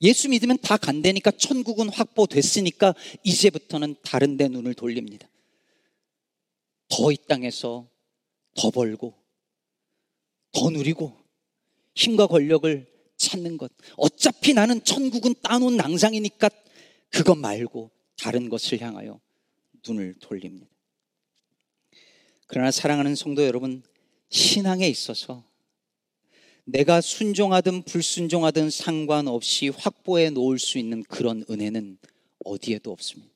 예수 0.00 0.28
믿으면 0.30 0.58
다 0.62 0.76
간다니까 0.78 1.30
천국은 1.32 1.88
확보됐으니까 1.90 2.94
이제부터는 3.22 3.94
다른 4.02 4.36
데 4.36 4.48
눈을 4.48 4.74
돌립니다. 4.74 5.28
더 6.88 7.12
이 7.12 7.16
땅에서 7.28 7.88
더 8.56 8.70
벌고 8.70 9.14
더 10.52 10.70
누리고 10.70 11.16
힘과 11.94 12.26
권력을 12.26 12.86
찾는 13.16 13.58
것. 13.58 13.70
어차피 13.96 14.54
나는 14.54 14.82
천국은 14.82 15.34
따놓은 15.42 15.76
낭상이니까 15.76 16.48
그것 17.10 17.34
말고 17.36 17.90
다른 18.18 18.48
것을 18.48 18.80
향하여 18.80 19.20
눈을 19.86 20.14
돌립니다. 20.20 20.66
그러나 22.52 22.70
사랑하는 22.70 23.14
성도 23.14 23.46
여러분, 23.46 23.82
신앙에 24.28 24.86
있어서 24.86 25.42
내가 26.64 27.00
순종하든 27.00 27.84
불순종하든 27.84 28.68
상관없이 28.68 29.70
확보해 29.70 30.28
놓을 30.28 30.58
수 30.58 30.76
있는 30.76 31.02
그런 31.04 31.46
은혜는 31.48 31.96
어디에도 32.44 32.92
없습니다. 32.92 33.32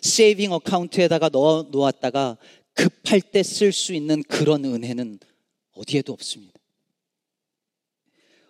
세이빙 0.00 0.52
어카운트에다가 0.52 1.28
넣어 1.30 1.64
놓았다가 1.72 2.38
급할 2.72 3.20
때 3.20 3.40
쓸 3.40 3.72
수 3.72 3.94
있는 3.94 4.22
그런 4.22 4.64
은혜는 4.64 5.18
어디에도 5.72 6.12
없습니다. 6.12 6.60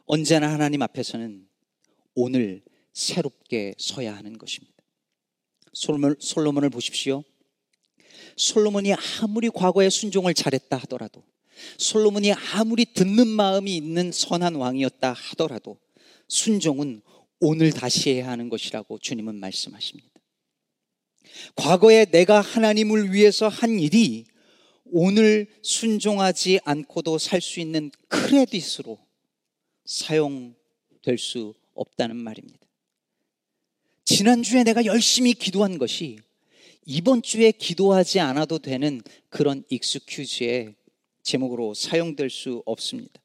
언제나 0.04 0.52
하나님 0.52 0.82
앞에서는 0.82 1.48
오늘 2.14 2.62
새롭게 2.92 3.76
서야 3.78 4.14
하는 4.14 4.36
것입니다. 4.36 4.74
솔로몬, 5.72 6.16
솔로몬을 6.20 6.68
보십시오. 6.68 7.24
솔로몬이 8.36 8.92
아무리 9.20 9.48
과거에 9.50 9.90
순종을 9.90 10.34
잘했다 10.34 10.76
하더라도 10.78 11.22
솔로몬이 11.78 12.32
아무리 12.32 12.84
듣는 12.84 13.26
마음이 13.28 13.74
있는 13.76 14.12
선한 14.12 14.56
왕이었다 14.56 15.12
하더라도 15.12 15.78
순종은 16.28 17.02
오늘 17.40 17.72
다시 17.72 18.10
해야 18.10 18.30
하는 18.30 18.48
것이라고 18.48 18.98
주님은 18.98 19.36
말씀하십니다. 19.36 20.10
과거에 21.56 22.06
내가 22.06 22.40
하나님을 22.40 23.12
위해서 23.12 23.48
한 23.48 23.78
일이 23.78 24.24
오늘 24.84 25.48
순종하지 25.62 26.60
않고도 26.64 27.18
살 27.18 27.40
수 27.40 27.60
있는 27.60 27.90
크레딧으로 28.08 28.98
사용될 29.84 31.18
수 31.18 31.54
없다는 31.74 32.16
말입니다. 32.16 32.58
지난주에 34.04 34.64
내가 34.64 34.84
열심히 34.84 35.34
기도한 35.34 35.78
것이 35.78 36.18
이번 36.86 37.22
주에 37.22 37.50
기도하지 37.50 38.20
않아도 38.20 38.58
되는 38.58 39.00
그런 39.30 39.64
익스큐즈의 39.70 40.74
제목으로 41.22 41.74
사용될 41.74 42.28
수 42.30 42.62
없습니다. 42.66 43.20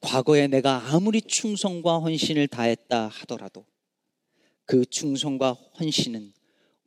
과거에 0.00 0.46
내가 0.46 0.94
아무리 0.94 1.20
충성과 1.20 1.98
헌신을 1.98 2.48
다했다 2.48 3.08
하더라도 3.08 3.66
그 4.64 4.84
충성과 4.86 5.52
헌신은 5.52 6.32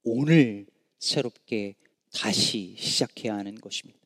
오늘 0.03 0.68
새롭게 1.00 1.75
다시 2.13 2.75
시작해야 2.77 3.36
하는 3.36 3.56
것입니다. 3.56 4.00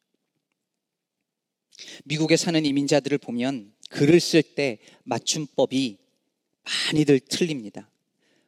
미국에 2.05 2.37
사는 2.37 2.65
이민자들을 2.65 3.19
보면 3.19 3.73
글을 3.89 4.19
쓸 4.19 4.41
때 4.41 4.79
맞춤법이 5.03 5.97
많이들 6.63 7.19
틀립니다. 7.19 7.89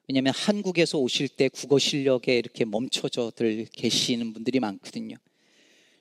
왜냐하면 0.10 0.34
한국에서 0.36 0.98
오실 0.98 1.28
때 1.28 1.50
국어 1.50 1.78
실력에 1.78 2.36
이렇게 2.36 2.66
멈춰져들 2.66 3.68
계시는 3.72 4.34
분들이 4.34 4.60
많거든요. 4.60 5.16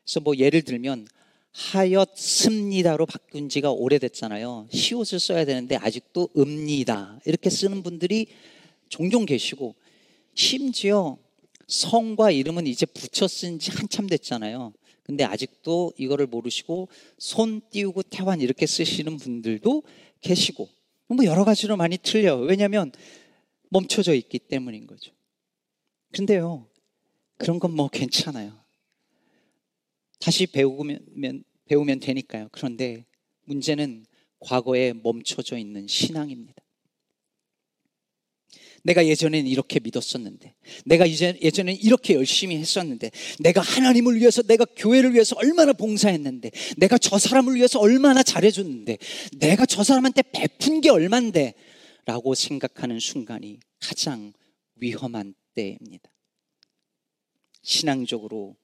그래서 0.03 0.21
뭐 0.21 0.35
예를 0.35 0.63
들면 0.63 1.07
하였습니다로 1.53 3.05
바꾼 3.05 3.51
지가 3.51 3.71
오래됐잖아요. 3.71 4.69
시옷을 4.73 5.21
써야 5.21 5.45
되는데 5.45 5.77
아직도 5.77 6.31
읍니다 6.39 7.21
이렇게 7.27 7.51
쓰는 7.51 7.83
분들이 7.83 8.29
종종 8.89 9.27
계시고 9.27 9.75
심지어 10.33 11.19
성과 11.67 12.31
이름은 12.31 12.67
이제 12.67 12.87
붙여 12.87 13.29
쓴 13.29 13.59
지 13.59 13.71
한참 13.73 14.07
됐잖아요. 14.07 14.73
근데 15.03 15.25
아직도 15.25 15.93
이거를 15.99 16.27
모르시고 16.29 16.89
손 17.19 17.61
띄우고 17.71 18.05
태환 18.05 18.41
이렇게 18.41 18.65
쓰시는 18.65 19.19
분들도 19.19 19.83
계시고 20.23 20.67
뭐 21.09 21.27
여러 21.27 21.45
가지로 21.45 21.77
많이 21.77 21.99
틀려요. 21.99 22.39
왜냐하면 22.39 22.91
멈춰져 23.71 24.15
있기 24.15 24.39
때문인 24.39 24.87
거죠. 24.87 25.13
근데요, 26.13 26.69
그런 27.37 27.59
건 27.59 27.73
뭐 27.73 27.89
괜찮아요. 27.89 28.59
다시 30.19 30.47
배우면, 30.47 31.45
배우면 31.67 32.01
되니까요. 32.01 32.49
그런데 32.51 33.05
문제는 33.45 34.05
과거에 34.41 34.93
멈춰져 34.93 35.59
있는 35.59 35.87
신앙입니다. 35.87 36.63
내가 38.85 39.07
예전엔 39.07 39.47
이렇게 39.47 39.81
믿었었는데, 39.81 40.55
내가 40.87 41.05
이제 41.05 41.39
예전엔 41.43 41.77
이렇게 41.77 42.15
열심히 42.15 42.57
했었는데, 42.57 43.11
내가 43.41 43.61
하나님을 43.61 44.17
위해서, 44.17 44.43
내가 44.43 44.65
교회를 44.65 45.15
위해서 45.15 45.37
얼마나 45.37 45.73
봉사했는데, 45.73 46.51
내가 46.79 46.97
저 46.97 47.19
사람을 47.19 47.57
위해서 47.57 47.81
얼마나 47.81 48.23
잘해줬는데, 48.23 48.99
내가 49.39 49.67
저 49.67 49.85
사람한테 49.85 50.23
베푼 50.33 50.81
게 50.81 50.91
얼만데, 50.91 51.55
라고 52.09 52.35
생각하는 52.35 53.01
순간이 53.01 53.61
가장 53.81 54.33
위험한 54.77 55.35
때입니다. 55.55 56.11
신앙적으로 57.61 58.57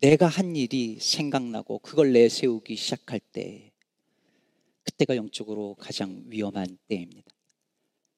내가 0.00 0.26
한 0.26 0.56
일이 0.56 0.98
생각나고 0.98 1.78
그걸 1.78 2.12
내세우기 2.12 2.74
시작할 2.74 3.20
때 3.20 3.70
그때가 4.82 5.14
영적으로 5.14 5.76
가장 5.78 6.24
위험한 6.26 6.78
때입니다. 6.88 7.30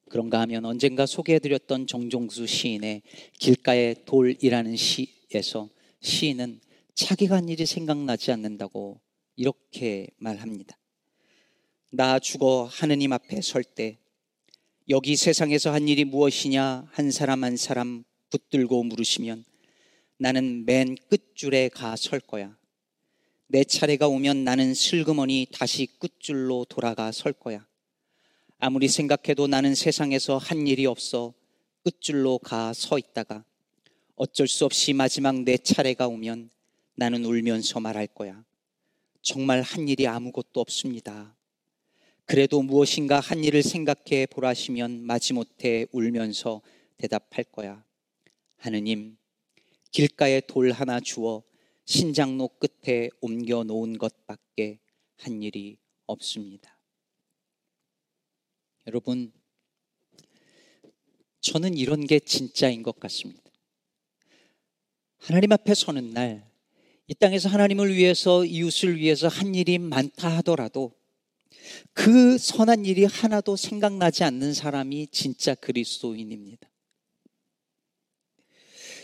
그런가 0.09 0.40
하면 0.40 0.64
언젠가 0.64 1.05
소개해드렸던 1.05 1.87
정종수 1.87 2.46
시인의 2.46 3.03
길가의 3.38 4.07
돌이라는 4.07 4.74
시에서 4.74 5.68
시인은 6.00 6.62
자기가 6.94 7.37
한 7.37 7.50
일이 7.50 7.66
생각나지 7.66 8.33
않는다고 8.33 9.03
이렇게 9.37 10.09
말합니다. 10.16 10.79
나 11.92 12.18
죽어 12.18 12.64
하느님 12.64 13.12
앞에 13.12 13.42
설 13.42 13.64
때 13.64 14.00
여기 14.88 15.14
세상에서 15.16 15.73
한 15.73 15.88
일이 15.88 16.05
무엇이냐 16.05 16.88
한 16.90 17.11
사람 17.11 17.45
한 17.45 17.57
사람 17.57 18.05
붙들고 18.31 18.83
물으시면 18.85 19.45
나는 20.19 20.64
맨 20.66 20.97
끝줄에 21.09 21.69
가 21.69 21.97
설 21.97 22.21
거야. 22.21 22.57
내 23.47 23.64
차례가 23.64 24.07
오면 24.09 24.45
나는 24.45 24.75
슬그머니 24.75 25.47
다시 25.53 25.87
끝줄로 25.99 26.64
돌아가 26.69 27.11
설 27.12 27.33
거야. 27.33 27.66
아무리 28.59 28.88
생각해도 28.88 29.47
나는 29.47 29.75
세상에서 29.75 30.38
한 30.38 30.66
일이 30.66 30.87
없어 30.87 31.35
끝줄로 31.83 32.38
가 32.38 32.73
서 32.75 32.99
있다가 32.99 33.45
어쩔 34.16 34.47
수 34.47 34.64
없이 34.66 34.93
마지막 34.93 35.43
내 35.43 35.57
차례가 35.57 36.07
오면 36.07 36.51
나는 36.95 37.25
울면서 37.25 37.81
말할 37.81 38.07
거야. 38.09 38.45
정말 39.23 39.62
한 39.62 39.88
일이 39.88 40.07
아무것도 40.07 40.61
없습니다. 40.61 41.35
그래도 42.31 42.62
무엇인가 42.62 43.19
한 43.19 43.43
일을 43.43 43.64
생각해 43.64 44.27
보라시면 44.27 45.03
마지못해 45.03 45.87
울면서 45.90 46.62
대답할 46.97 47.43
거야. 47.51 47.85
하느님, 48.57 49.16
길가에 49.90 50.40
돌 50.43 50.71
하나 50.71 51.01
주어 51.01 51.43
신장로 51.87 52.51
끝에 52.61 53.11
옮겨 53.21 53.64
놓은 53.64 53.99
것밖에 53.99 54.79
한 55.16 55.43
일이 55.43 55.77
없습니다. 56.07 56.79
여러분, 58.87 59.33
저는 61.40 61.77
이런 61.77 62.07
게 62.07 62.21
진짜인 62.21 62.85
것 62.85 63.01
같습니다. 63.01 63.51
하나님 65.19 65.51
앞에 65.51 65.75
서는 65.75 66.11
날, 66.12 66.49
이 67.09 67.14
땅에서 67.14 67.49
하나님을 67.49 67.93
위해서, 67.93 68.45
이웃을 68.45 68.99
위해서 68.99 69.27
한 69.27 69.57
일이 69.57 69.79
많다 69.79 70.29
하더라도 70.37 71.00
그 71.92 72.38
선한 72.38 72.85
일이 72.85 73.05
하나도 73.05 73.57
생각나지 73.57 74.25
않는 74.25 74.55
사람이 74.55 75.09
진짜 75.11 75.55
그리스도인입니다. 75.55 76.68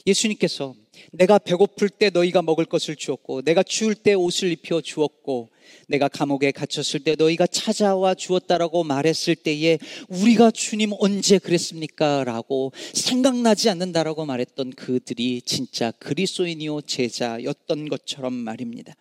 예수님께서 0.07 0.75
내가 1.11 1.38
배고플 1.38 1.88
때 1.88 2.11
너희가 2.11 2.40
먹을 2.40 2.64
것을 2.64 2.95
주었고, 2.95 3.42
내가 3.42 3.62
추울 3.64 3.95
때 3.97 4.14
옷을 4.14 4.53
입혀 4.53 4.81
주었고, 4.81 5.51
내가 5.88 6.07
감옥에 6.07 6.53
갇혔을 6.53 7.01
때 7.01 7.16
너희가 7.16 7.49
찾아와 7.49 8.14
주었다라고 8.14 8.85
말했을 8.85 9.35
때에 9.35 9.79
우리가 10.09 10.53
주님 10.53 10.92
언제 11.01 11.38
그랬습니까? 11.38 12.23
라고 12.23 12.73
생각나지 12.95 13.69
않는다라고 13.69 14.27
말했던 14.27 14.71
그들이 14.71 15.42
진짜 15.42 15.90
그리스도인이요 15.90 16.83
제자였던 16.83 17.88
것처럼 17.88 18.33
말입니다. 18.33 18.95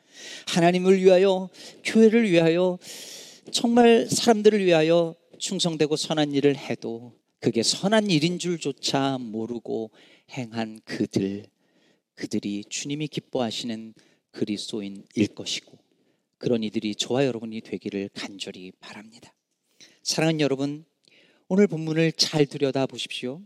하나님을 0.48 1.04
위하여, 1.04 1.50
교회를 1.84 2.32
위하여 2.32 2.80
정말 3.52 4.08
사람들을 4.10 4.66
위하여 4.66 5.16
충성되고 5.38 5.96
선한 5.96 6.32
일을 6.32 6.58
해도 6.58 7.14
그게 7.40 7.62
선한 7.62 8.10
일인 8.10 8.40
줄조차 8.40 9.18
모르고 9.20 9.92
행한 10.32 10.80
그들, 10.84 11.46
그들이 12.16 12.64
주님이 12.70 13.08
기뻐하시는 13.08 13.94
그리스도인일 14.32 15.28
것이고 15.36 15.78
그런 16.38 16.64
이들이 16.64 16.96
저와 16.96 17.26
여러분이 17.26 17.62
되기를 17.62 18.10
간절히 18.14 18.72
바랍니다. 18.80 19.34
사랑하는 20.02 20.42
여러분, 20.42 20.86
오늘 21.48 21.68
본문을 21.68 22.14
잘 22.14 22.46
들여다 22.46 22.88
보십시오. 22.88 23.42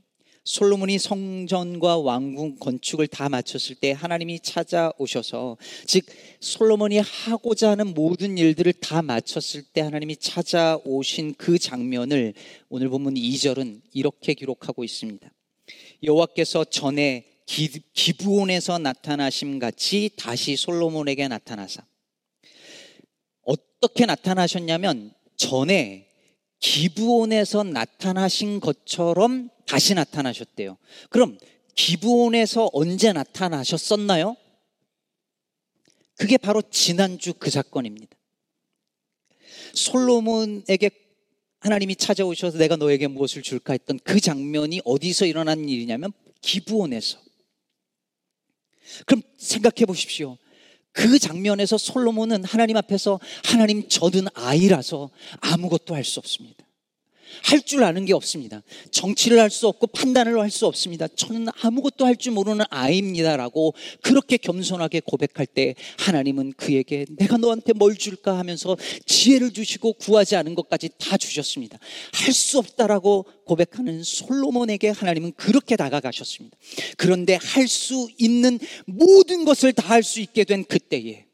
솔로몬이 0.49 0.97
성전과 0.97 1.99
왕궁 1.99 2.55
건축을 2.55 3.07
다 3.07 3.29
마쳤을 3.29 3.75
때 3.75 3.91
하나님이 3.91 4.39
찾아오셔서 4.39 5.57
즉 5.85 6.05
솔로몬이 6.39 6.97
하고자 6.97 7.69
하는 7.69 7.93
모든 7.93 8.35
일들을 8.35 8.73
다 8.73 9.03
마쳤을 9.03 9.61
때 9.71 9.81
하나님이 9.81 10.17
찾아오신 10.17 11.35
그 11.37 11.59
장면을 11.59 12.33
오늘 12.67 12.89
본문 12.89 13.13
2절은 13.13 13.81
이렇게 13.93 14.33
기록하고 14.33 14.83
있습니다. 14.83 15.31
여호와께서 16.01 16.63
전에 16.63 17.25
기, 17.45 18.13
부온에서 18.13 18.79
나타나심 18.79 19.59
같이 19.59 20.09
다시 20.17 20.55
솔로몬에게 20.55 21.27
나타나사 21.27 21.83
어떻게 23.43 24.07
나타나셨냐면 24.07 25.13
전에 25.37 26.08
기부온에서 26.59 27.63
나타나신 27.63 28.59
것처럼 28.59 29.49
다시 29.65 29.93
나타나셨대요. 29.93 30.77
그럼 31.09 31.37
기부온에서 31.75 32.69
언제 32.73 33.13
나타나셨었나요? 33.13 34.35
그게 36.15 36.37
바로 36.37 36.61
지난주 36.69 37.33
그 37.33 37.49
사건입니다. 37.49 38.17
솔로몬에게 39.73 40.89
하나님이 41.59 41.95
찾아오셔서 41.95 42.57
내가 42.57 42.75
너에게 42.75 43.07
무엇을 43.07 43.41
줄까 43.41 43.73
했던 43.73 43.99
그 44.03 44.19
장면이 44.19 44.81
어디서 44.83 45.25
일어난 45.25 45.67
일이냐면 45.67 46.11
기부온에서. 46.41 47.19
그럼 49.05 49.21
생각해 49.37 49.85
보십시오. 49.85 50.37
그 50.91 51.19
장면에서 51.19 51.77
솔로몬은 51.77 52.43
하나님 52.43 52.77
앞에서 52.77 53.19
하나님 53.45 53.87
저는 53.87 54.27
아이라서 54.33 55.09
아무것도 55.41 55.95
할 55.95 56.03
수 56.03 56.19
없습니다. 56.19 56.65
할 57.43 57.61
줄 57.61 57.83
아는 57.83 58.05
게 58.05 58.13
없습니다. 58.13 58.63
정치를 58.91 59.39
할 59.39 59.49
수 59.49 59.67
없고 59.67 59.87
판단을 59.87 60.39
할 60.39 60.49
수 60.49 60.65
없습니다. 60.65 61.07
저는 61.07 61.47
아무것도 61.61 62.05
할 62.05 62.15
줄 62.15 62.33
모르는 62.33 62.65
아이입니다라고 62.69 63.73
그렇게 64.01 64.37
겸손하게 64.37 65.01
고백할 65.01 65.45
때 65.45 65.75
하나님은 65.99 66.53
그에게 66.57 67.05
내가 67.17 67.37
너한테 67.37 67.73
뭘 67.73 67.95
줄까 67.95 68.37
하면서 68.37 68.75
지혜를 69.05 69.51
주시고 69.51 69.93
구하지 69.93 70.35
않은 70.35 70.55
것까지 70.55 70.89
다 70.97 71.17
주셨습니다. 71.17 71.77
할 72.13 72.33
수 72.33 72.57
없다라고 72.59 73.25
고백하는 73.45 74.03
솔로몬에게 74.03 74.89
하나님은 74.89 75.33
그렇게 75.35 75.75
다가가셨습니다. 75.75 76.57
그런데 76.97 77.37
할 77.41 77.67
수 77.67 78.07
있는 78.17 78.59
모든 78.85 79.45
것을 79.45 79.73
다 79.73 79.89
할 79.89 80.03
수 80.03 80.19
있게 80.21 80.43
된 80.43 80.63
그때에 80.65 81.25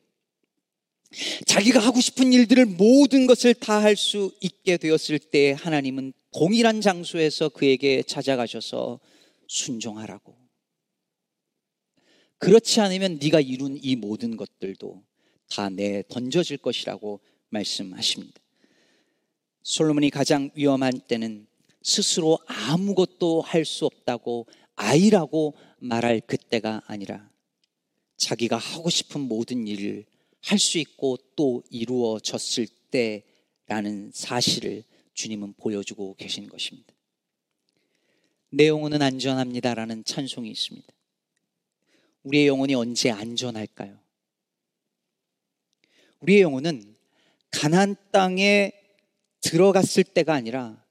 자기가 1.45 1.80
하고 1.80 2.01
싶은 2.01 2.34
일들을 2.34 2.65
모든 2.65 3.28
것을 3.28 3.54
다 3.54 3.80
할 3.82 3.95
수 3.95 4.34
있게 4.41 4.78
되었을 4.78 5.19
때 5.19 5.56
하나님은 5.58 6.13
동일한 6.34 6.82
장소에서 6.82 7.49
그에게 7.49 8.04
찾아가셔서 8.04 8.99
순종하라고. 9.47 10.36
그렇지 12.38 12.82
않으면 12.82 13.19
네가 13.21 13.39
이룬 13.41 13.80
이 13.82 13.95
모든 13.95 14.36
것들도 14.36 15.04
다 15.49 15.69
내 15.69 16.04
던져질 16.10 16.58
것이라고 16.58 17.21
말씀하십니다. 17.49 18.41
솔로몬이 19.63 20.10
가장 20.10 20.49
위험한 20.56 21.01
때는 21.08 21.47
스스로 21.82 22.39
아무것도 22.47 23.41
할 23.41 23.63
수 23.63 23.86
없다고 23.86 24.47
아이라고 24.75 25.56
말할 25.78 26.21
그때가 26.21 26.82
아니라 26.88 27.30
자기가 28.17 28.58
하고 28.58 28.89
싶은 28.89 29.21
모든 29.21 29.67
일을 29.67 30.06
할 30.45 30.60
수 30.60 30.77
있고 30.77 31.17
또 31.36 31.63
이루어졌을 31.69 32.67
때라는 32.91 34.12
사실을 34.13 34.84
주님은 35.13 35.53
보여주고 35.53 36.15
계신 36.15 36.47
것입니다. 36.47 36.93
내 38.49 38.67
영혼은 38.67 39.01
안전합니다라는 39.01 40.03
찬송이 40.05 40.49
있습니다. 40.51 40.88
우리의 42.23 42.47
영혼이 42.47 42.75
언제 42.75 43.12
안전할까요? 43.12 43.99
우리의 46.19 46.41
영혼은 46.41 46.95
가난 47.51 47.95
땅에 48.12 48.71
들어갔을 49.41 50.03
때가 50.03 50.34
아니라 50.34 50.84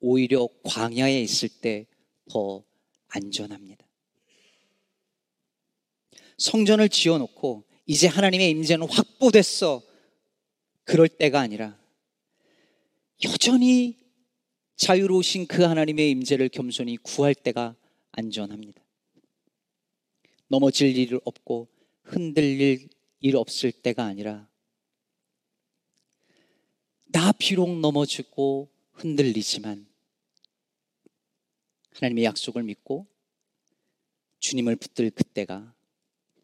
오히려 0.00 0.48
광야에 0.64 1.20
있을 1.20 1.48
때 1.48 1.86
더 2.28 2.64
안전합니다. 3.08 3.86
성전을 6.38 6.88
지어놓고 6.88 7.64
이제 7.86 8.08
하나님의 8.08 8.50
임재는 8.50 8.88
확보됐어. 8.88 9.82
그럴 10.84 11.08
때가 11.08 11.40
아니라 11.40 11.78
여전히 13.24 13.96
자유로우신 14.76 15.46
그 15.46 15.62
하나님의 15.62 16.10
임재를 16.10 16.48
겸손히 16.48 16.96
구할 16.98 17.34
때가 17.34 17.74
안전합니다. 18.12 18.82
넘어질 20.48 20.96
일 20.96 21.18
없고 21.24 21.68
흔들릴 22.02 22.88
일 23.20 23.36
없을 23.36 23.72
때가 23.72 24.04
아니라 24.04 24.48
나 27.06 27.32
비록 27.32 27.78
넘어지고 27.80 28.68
흔들리지만 28.92 29.86
하나님의 31.92 32.24
약속을 32.24 32.62
믿고 32.62 33.06
주님을 34.40 34.76
붙들 34.76 35.10
그때가 35.10 35.74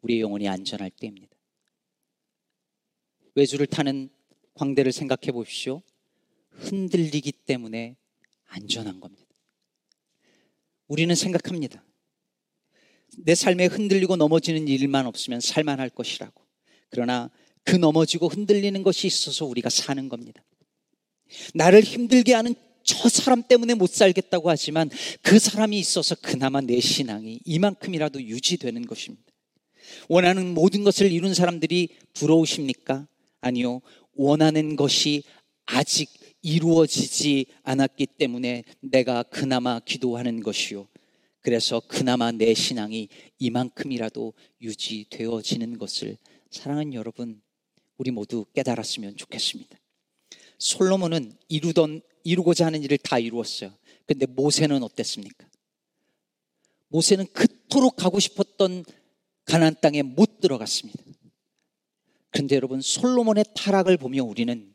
우리의 0.00 0.20
영혼이 0.20 0.48
안전할 0.48 0.90
때입니다. 0.90 1.31
외주를 3.34 3.66
타는 3.66 4.10
광대를 4.54 4.92
생각해 4.92 5.32
보십시오. 5.32 5.82
흔들리기 6.50 7.32
때문에 7.32 7.96
안전한 8.46 9.00
겁니다. 9.00 9.26
우리는 10.86 11.14
생각합니다. 11.14 11.84
내 13.18 13.34
삶에 13.34 13.66
흔들리고 13.66 14.16
넘어지는 14.16 14.68
일만 14.68 15.06
없으면 15.06 15.40
살만할 15.40 15.90
것이라고. 15.90 16.42
그러나 16.90 17.30
그 17.64 17.76
넘어지고 17.76 18.28
흔들리는 18.28 18.82
것이 18.82 19.06
있어서 19.06 19.46
우리가 19.46 19.70
사는 19.70 20.08
겁니다. 20.08 20.42
나를 21.54 21.82
힘들게 21.82 22.34
하는 22.34 22.54
저 22.84 23.08
사람 23.08 23.42
때문에 23.42 23.74
못 23.74 23.88
살겠다고 23.90 24.50
하지만 24.50 24.90
그 25.22 25.38
사람이 25.38 25.78
있어서 25.78 26.14
그나마 26.16 26.60
내 26.60 26.80
신앙이 26.80 27.40
이만큼이라도 27.44 28.20
유지되는 28.22 28.86
것입니다. 28.86 29.24
원하는 30.08 30.52
모든 30.52 30.84
것을 30.84 31.10
이룬 31.12 31.32
사람들이 31.32 31.88
부러우십니까? 32.14 33.06
아니요. 33.42 33.82
원하는 34.14 34.76
것이 34.76 35.22
아직 35.66 36.08
이루어지지 36.40 37.46
않았기 37.62 38.06
때문에 38.18 38.64
내가 38.80 39.22
그나마 39.22 39.78
기도하는 39.80 40.42
것이요. 40.42 40.88
그래서 41.40 41.80
그나마 41.80 42.30
내 42.32 42.54
신앙이 42.54 43.08
이만큼이라도 43.38 44.32
유지되어지는 44.60 45.76
것을 45.76 46.16
사랑하는 46.50 46.94
여러분, 46.94 47.42
우리 47.96 48.10
모두 48.10 48.44
깨달았으면 48.54 49.16
좋겠습니다. 49.16 49.76
솔로몬은 50.58 51.32
이루던, 51.48 52.00
이루고자 52.24 52.66
하는 52.66 52.82
일을 52.84 52.98
다 52.98 53.18
이루었어요. 53.18 53.72
근데 54.06 54.26
모세는 54.26 54.82
어땠습니까? 54.82 55.48
모세는 56.88 57.26
그토록 57.32 57.96
가고 57.96 58.20
싶었던 58.20 58.84
가나안 59.44 59.74
땅에 59.80 60.02
못 60.02 60.40
들어갔습니다. 60.40 61.02
그런데 62.32 62.56
여러분 62.56 62.80
솔로몬의 62.80 63.44
타락을 63.54 63.98
보며 63.98 64.24
우리는 64.24 64.74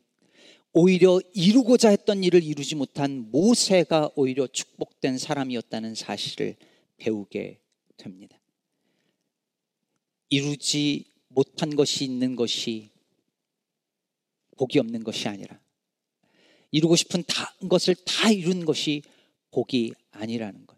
오히려 0.72 1.20
이루고자 1.34 1.90
했던 1.90 2.22
일을 2.22 2.42
이루지 2.42 2.76
못한 2.76 3.30
모세가 3.30 4.12
오히려 4.14 4.46
축복된 4.46 5.18
사람이었다는 5.18 5.94
사실을 5.94 6.56
배우게 6.98 7.60
됩니다. 7.96 8.38
이루지 10.30 11.10
못한 11.28 11.74
것이 11.74 12.04
있는 12.04 12.36
것이 12.36 12.90
복이 14.56 14.78
없는 14.78 15.02
것이 15.04 15.28
아니라 15.28 15.60
이루고 16.70 16.96
싶은 16.96 17.24
다, 17.26 17.54
것을 17.68 17.96
다 18.04 18.30
이룬 18.30 18.64
것이 18.64 19.02
복이 19.50 19.94
아니라는 20.10 20.66
것. 20.66 20.76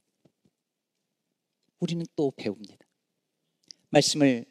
우리는 1.81 2.07
또 2.17 2.31
배웁니다. 2.37 2.87
말씀을 3.91 4.47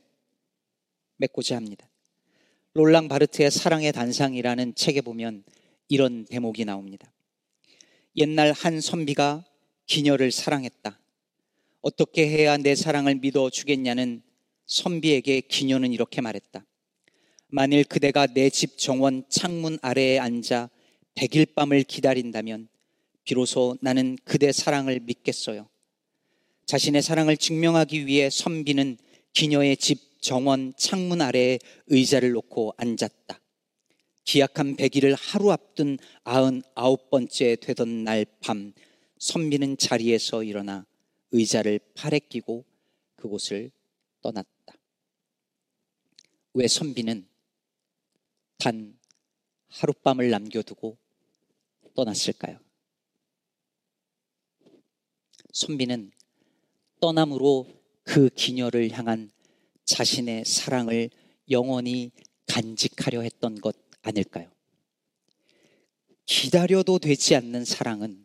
맺고자 1.17 1.55
합니다. 1.55 1.88
롤랑 2.79 3.09
바르트의 3.09 3.51
사랑의 3.51 3.91
단상이라는 3.91 4.73
책에 4.73 5.01
보면 5.01 5.43
이런 5.89 6.23
대목이 6.23 6.63
나옵니다. 6.63 7.11
옛날 8.15 8.53
한 8.53 8.79
선비가 8.79 9.43
기녀를 9.85 10.31
사랑했다. 10.31 10.97
어떻게 11.81 12.29
해야 12.29 12.55
내 12.55 12.75
사랑을 12.75 13.15
믿어 13.15 13.49
주겠냐는 13.49 14.21
선비에게 14.65 15.41
기녀는 15.41 15.91
이렇게 15.91 16.21
말했다. 16.21 16.65
만일 17.47 17.83
그대가 17.83 18.27
내 18.27 18.49
집 18.49 18.77
정원 18.77 19.25
창문 19.27 19.77
아래에 19.81 20.17
앉아 20.17 20.69
백일 21.15 21.47
밤을 21.47 21.83
기다린다면 21.83 22.69
비로소 23.25 23.75
나는 23.81 24.17
그대 24.23 24.53
사랑을 24.53 25.01
믿겠어요. 25.01 25.67
자신의 26.65 27.01
사랑을 27.01 27.35
증명하기 27.35 28.05
위해 28.05 28.29
선비는 28.29 28.99
기녀의 29.33 29.75
집 29.75 30.08
정원 30.19 30.73
창문 30.77 31.21
아래에 31.21 31.59
의자를 31.87 32.31
놓고 32.31 32.73
앉았다. 32.77 33.39
기약한 34.23 34.75
백일을 34.75 35.15
하루 35.15 35.51
앞둔 35.51 35.97
아흔 36.23 36.61
아홉 36.75 37.09
번째 37.09 37.55
되던 37.55 38.03
날 38.03 38.25
밤 38.41 38.73
선비는 39.19 39.77
자리에서 39.77 40.43
일어나 40.43 40.85
의자를 41.31 41.79
팔에 41.93 42.19
끼고 42.19 42.65
그곳을 43.15 43.71
떠났다. 44.21 44.75
왜 46.53 46.67
선비는 46.67 47.27
단 48.57 48.97
하룻밤을 49.67 50.29
남겨두고 50.29 50.97
떠났을까요? 51.95 52.59
선비는 55.51 56.11
떠남으로 57.01 57.67
그 58.03 58.29
기녀를 58.29 58.91
향한 58.91 59.31
자신의 59.89 60.45
사랑을 60.45 61.09
영원히 61.49 62.11
간직하려 62.45 63.21
했던 63.21 63.59
것 63.59 63.75
아닐까요? 64.03 64.47
기다려도 66.27 66.99
되지 66.99 67.35
않는 67.35 67.65
사랑은 67.65 68.23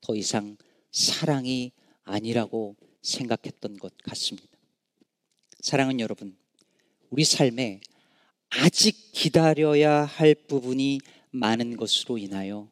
더 0.00 0.16
이상 0.16 0.56
사랑이 0.90 1.70
아니라고 2.02 2.74
생각했던 3.00 3.78
것 3.78 3.96
같습니다. 4.02 4.48
사랑은 5.60 6.00
여러분, 6.00 6.36
우리 7.10 7.24
삶에 7.24 7.80
아직 8.48 9.12
기다려야 9.12 10.04
할 10.04 10.34
부분이 10.34 10.98
많은 11.30 11.76
것으로 11.76 12.18
인하여 12.18 12.68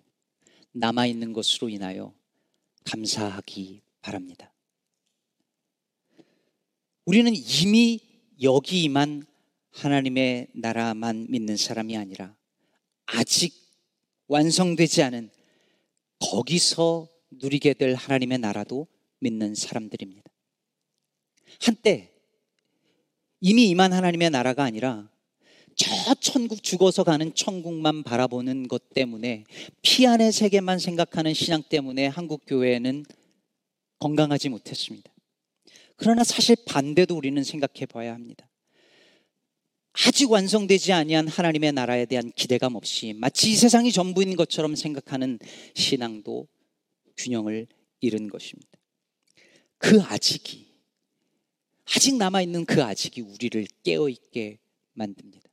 남아있는 0.73 1.33
것으로 1.33 1.69
인하여 1.69 2.13
감사하기 2.85 3.83
바랍니다. 4.03 4.53
우리는 7.05 7.33
이미 7.35 8.01
여기만 8.43 9.25
하나님의 9.73 10.49
나라만 10.55 11.27
믿는 11.31 11.57
사람이 11.57 11.97
아니라 11.97 12.35
아직 13.07 13.55
완성되지 14.29 15.03
않은 15.03 15.31
거기서 16.21 17.09
누리게 17.31 17.75
될 17.75 17.95
하나님의 17.95 18.39
나라도 18.39 18.87
믿는 19.21 19.55
사람들입니다. 19.55 20.31
한때 21.61 22.13
이미 23.41 23.69
임한 23.69 23.93
하나님의 23.93 24.31
나라가 24.31 24.65
아니라 24.65 25.11
저 25.75 26.15
천국 26.15 26.63
죽어서 26.63 27.05
가는 27.05 27.35
천국만 27.35 28.03
바라보는 28.03 28.69
것 28.69 28.91
때문에 28.91 29.45
피안의 29.83 30.33
세계만 30.33 30.79
생각하는 30.79 31.33
신앙 31.33 31.63
때문에 31.63 32.07
한국 32.07 32.43
교회는 32.47 33.05
건강하지 33.99 34.51
못했습니다. 34.51 35.11
그러나 36.01 36.25
사실 36.25 36.57
반대도 36.65 37.15
우리는 37.15 37.45
생각해 37.45 37.85
봐야 37.85 38.15
합니다. 38.15 38.49
아직 39.93 40.31
완성되지 40.31 40.95
아니한 40.95 41.29
하나님의 41.29 41.73
나라에 41.73 42.07
대한 42.07 42.33
기대감 42.33 42.75
없이 42.75 43.13
마치 43.13 43.51
이 43.51 43.55
세상이 43.55 43.93
전부인 43.93 44.35
것처럼 44.35 44.77
생각하는 44.77 45.39
신앙도 45.75 46.49
균형을 47.19 47.67
잃은 48.01 48.29
것입니다. 48.29 48.71
그 49.77 50.01
아직이 50.01 50.73
아직 51.85 52.17
남아 52.17 52.41
있는 52.41 52.65
그 52.65 52.83
아직이 52.83 53.21
우리를 53.21 53.67
깨어 53.83 54.09
있게 54.09 54.59
만듭니다. 54.95 55.51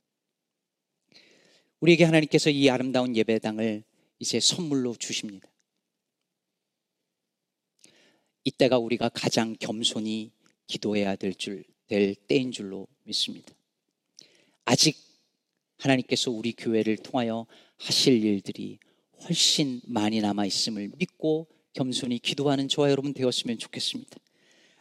우리에게 1.80 2.04
하나님께서 2.04 2.48
이 2.48 2.70
아름다운 2.70 3.14
예배당을 3.14 3.84
이제 4.18 4.40
선물로 4.40 4.94
주십니다. 4.96 5.46
이때가 8.44 8.78
우리가 8.78 9.10
가장 9.10 9.54
겸손히 9.60 10.32
기도해야 10.68 11.16
될 11.16 11.34
줄, 11.34 11.64
될 11.88 12.14
때인 12.14 12.52
줄로 12.52 12.86
믿습니다. 13.04 13.52
아직 14.64 14.96
하나님께서 15.78 16.30
우리 16.30 16.52
교회를 16.52 16.98
통하여 16.98 17.46
하실 17.78 18.24
일들이 18.24 18.78
훨씬 19.24 19.80
많이 19.84 20.20
남아 20.20 20.46
있음을 20.46 20.92
믿고 20.96 21.48
겸손히 21.72 22.18
기도하는 22.18 22.68
저와 22.68 22.90
여러분 22.90 23.12
되었으면 23.12 23.58
좋겠습니다. 23.58 24.16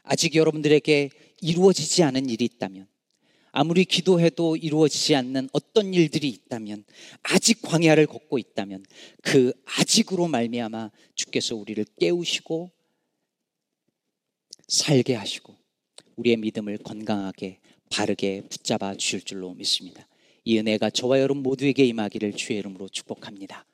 아직 0.03 0.35
여러분들에게 0.35 1.09
이루어지지 1.41 2.03
않은 2.03 2.29
일이 2.29 2.45
있다면 2.45 2.87
아무리 3.51 3.85
기도해도 3.85 4.55
이루어지지 4.55 5.15
않는 5.15 5.49
어떤 5.51 5.93
일들이 5.93 6.29
있다면 6.29 6.85
아직 7.23 7.61
광야를 7.61 8.05
걷고 8.07 8.37
있다면 8.37 8.85
그 9.23 9.51
아직으로 9.65 10.27
말미암아 10.27 10.91
주께서 11.15 11.55
우리를 11.55 11.83
깨우시고 11.99 12.71
살게 14.67 15.15
하시고 15.15 15.55
우리의 16.17 16.37
믿음을 16.37 16.77
건강하게 16.79 17.59
바르게 17.89 18.43
붙잡아 18.49 18.95
주실 18.95 19.21
줄로 19.21 19.53
믿습니다. 19.53 20.05
이 20.43 20.57
은혜가 20.57 20.89
저와 20.89 21.19
여러분 21.19 21.43
모두에게 21.43 21.85
임하기를 21.85 22.33
주의 22.33 22.59
이름으로 22.59 22.89
축복합니다. 22.89 23.65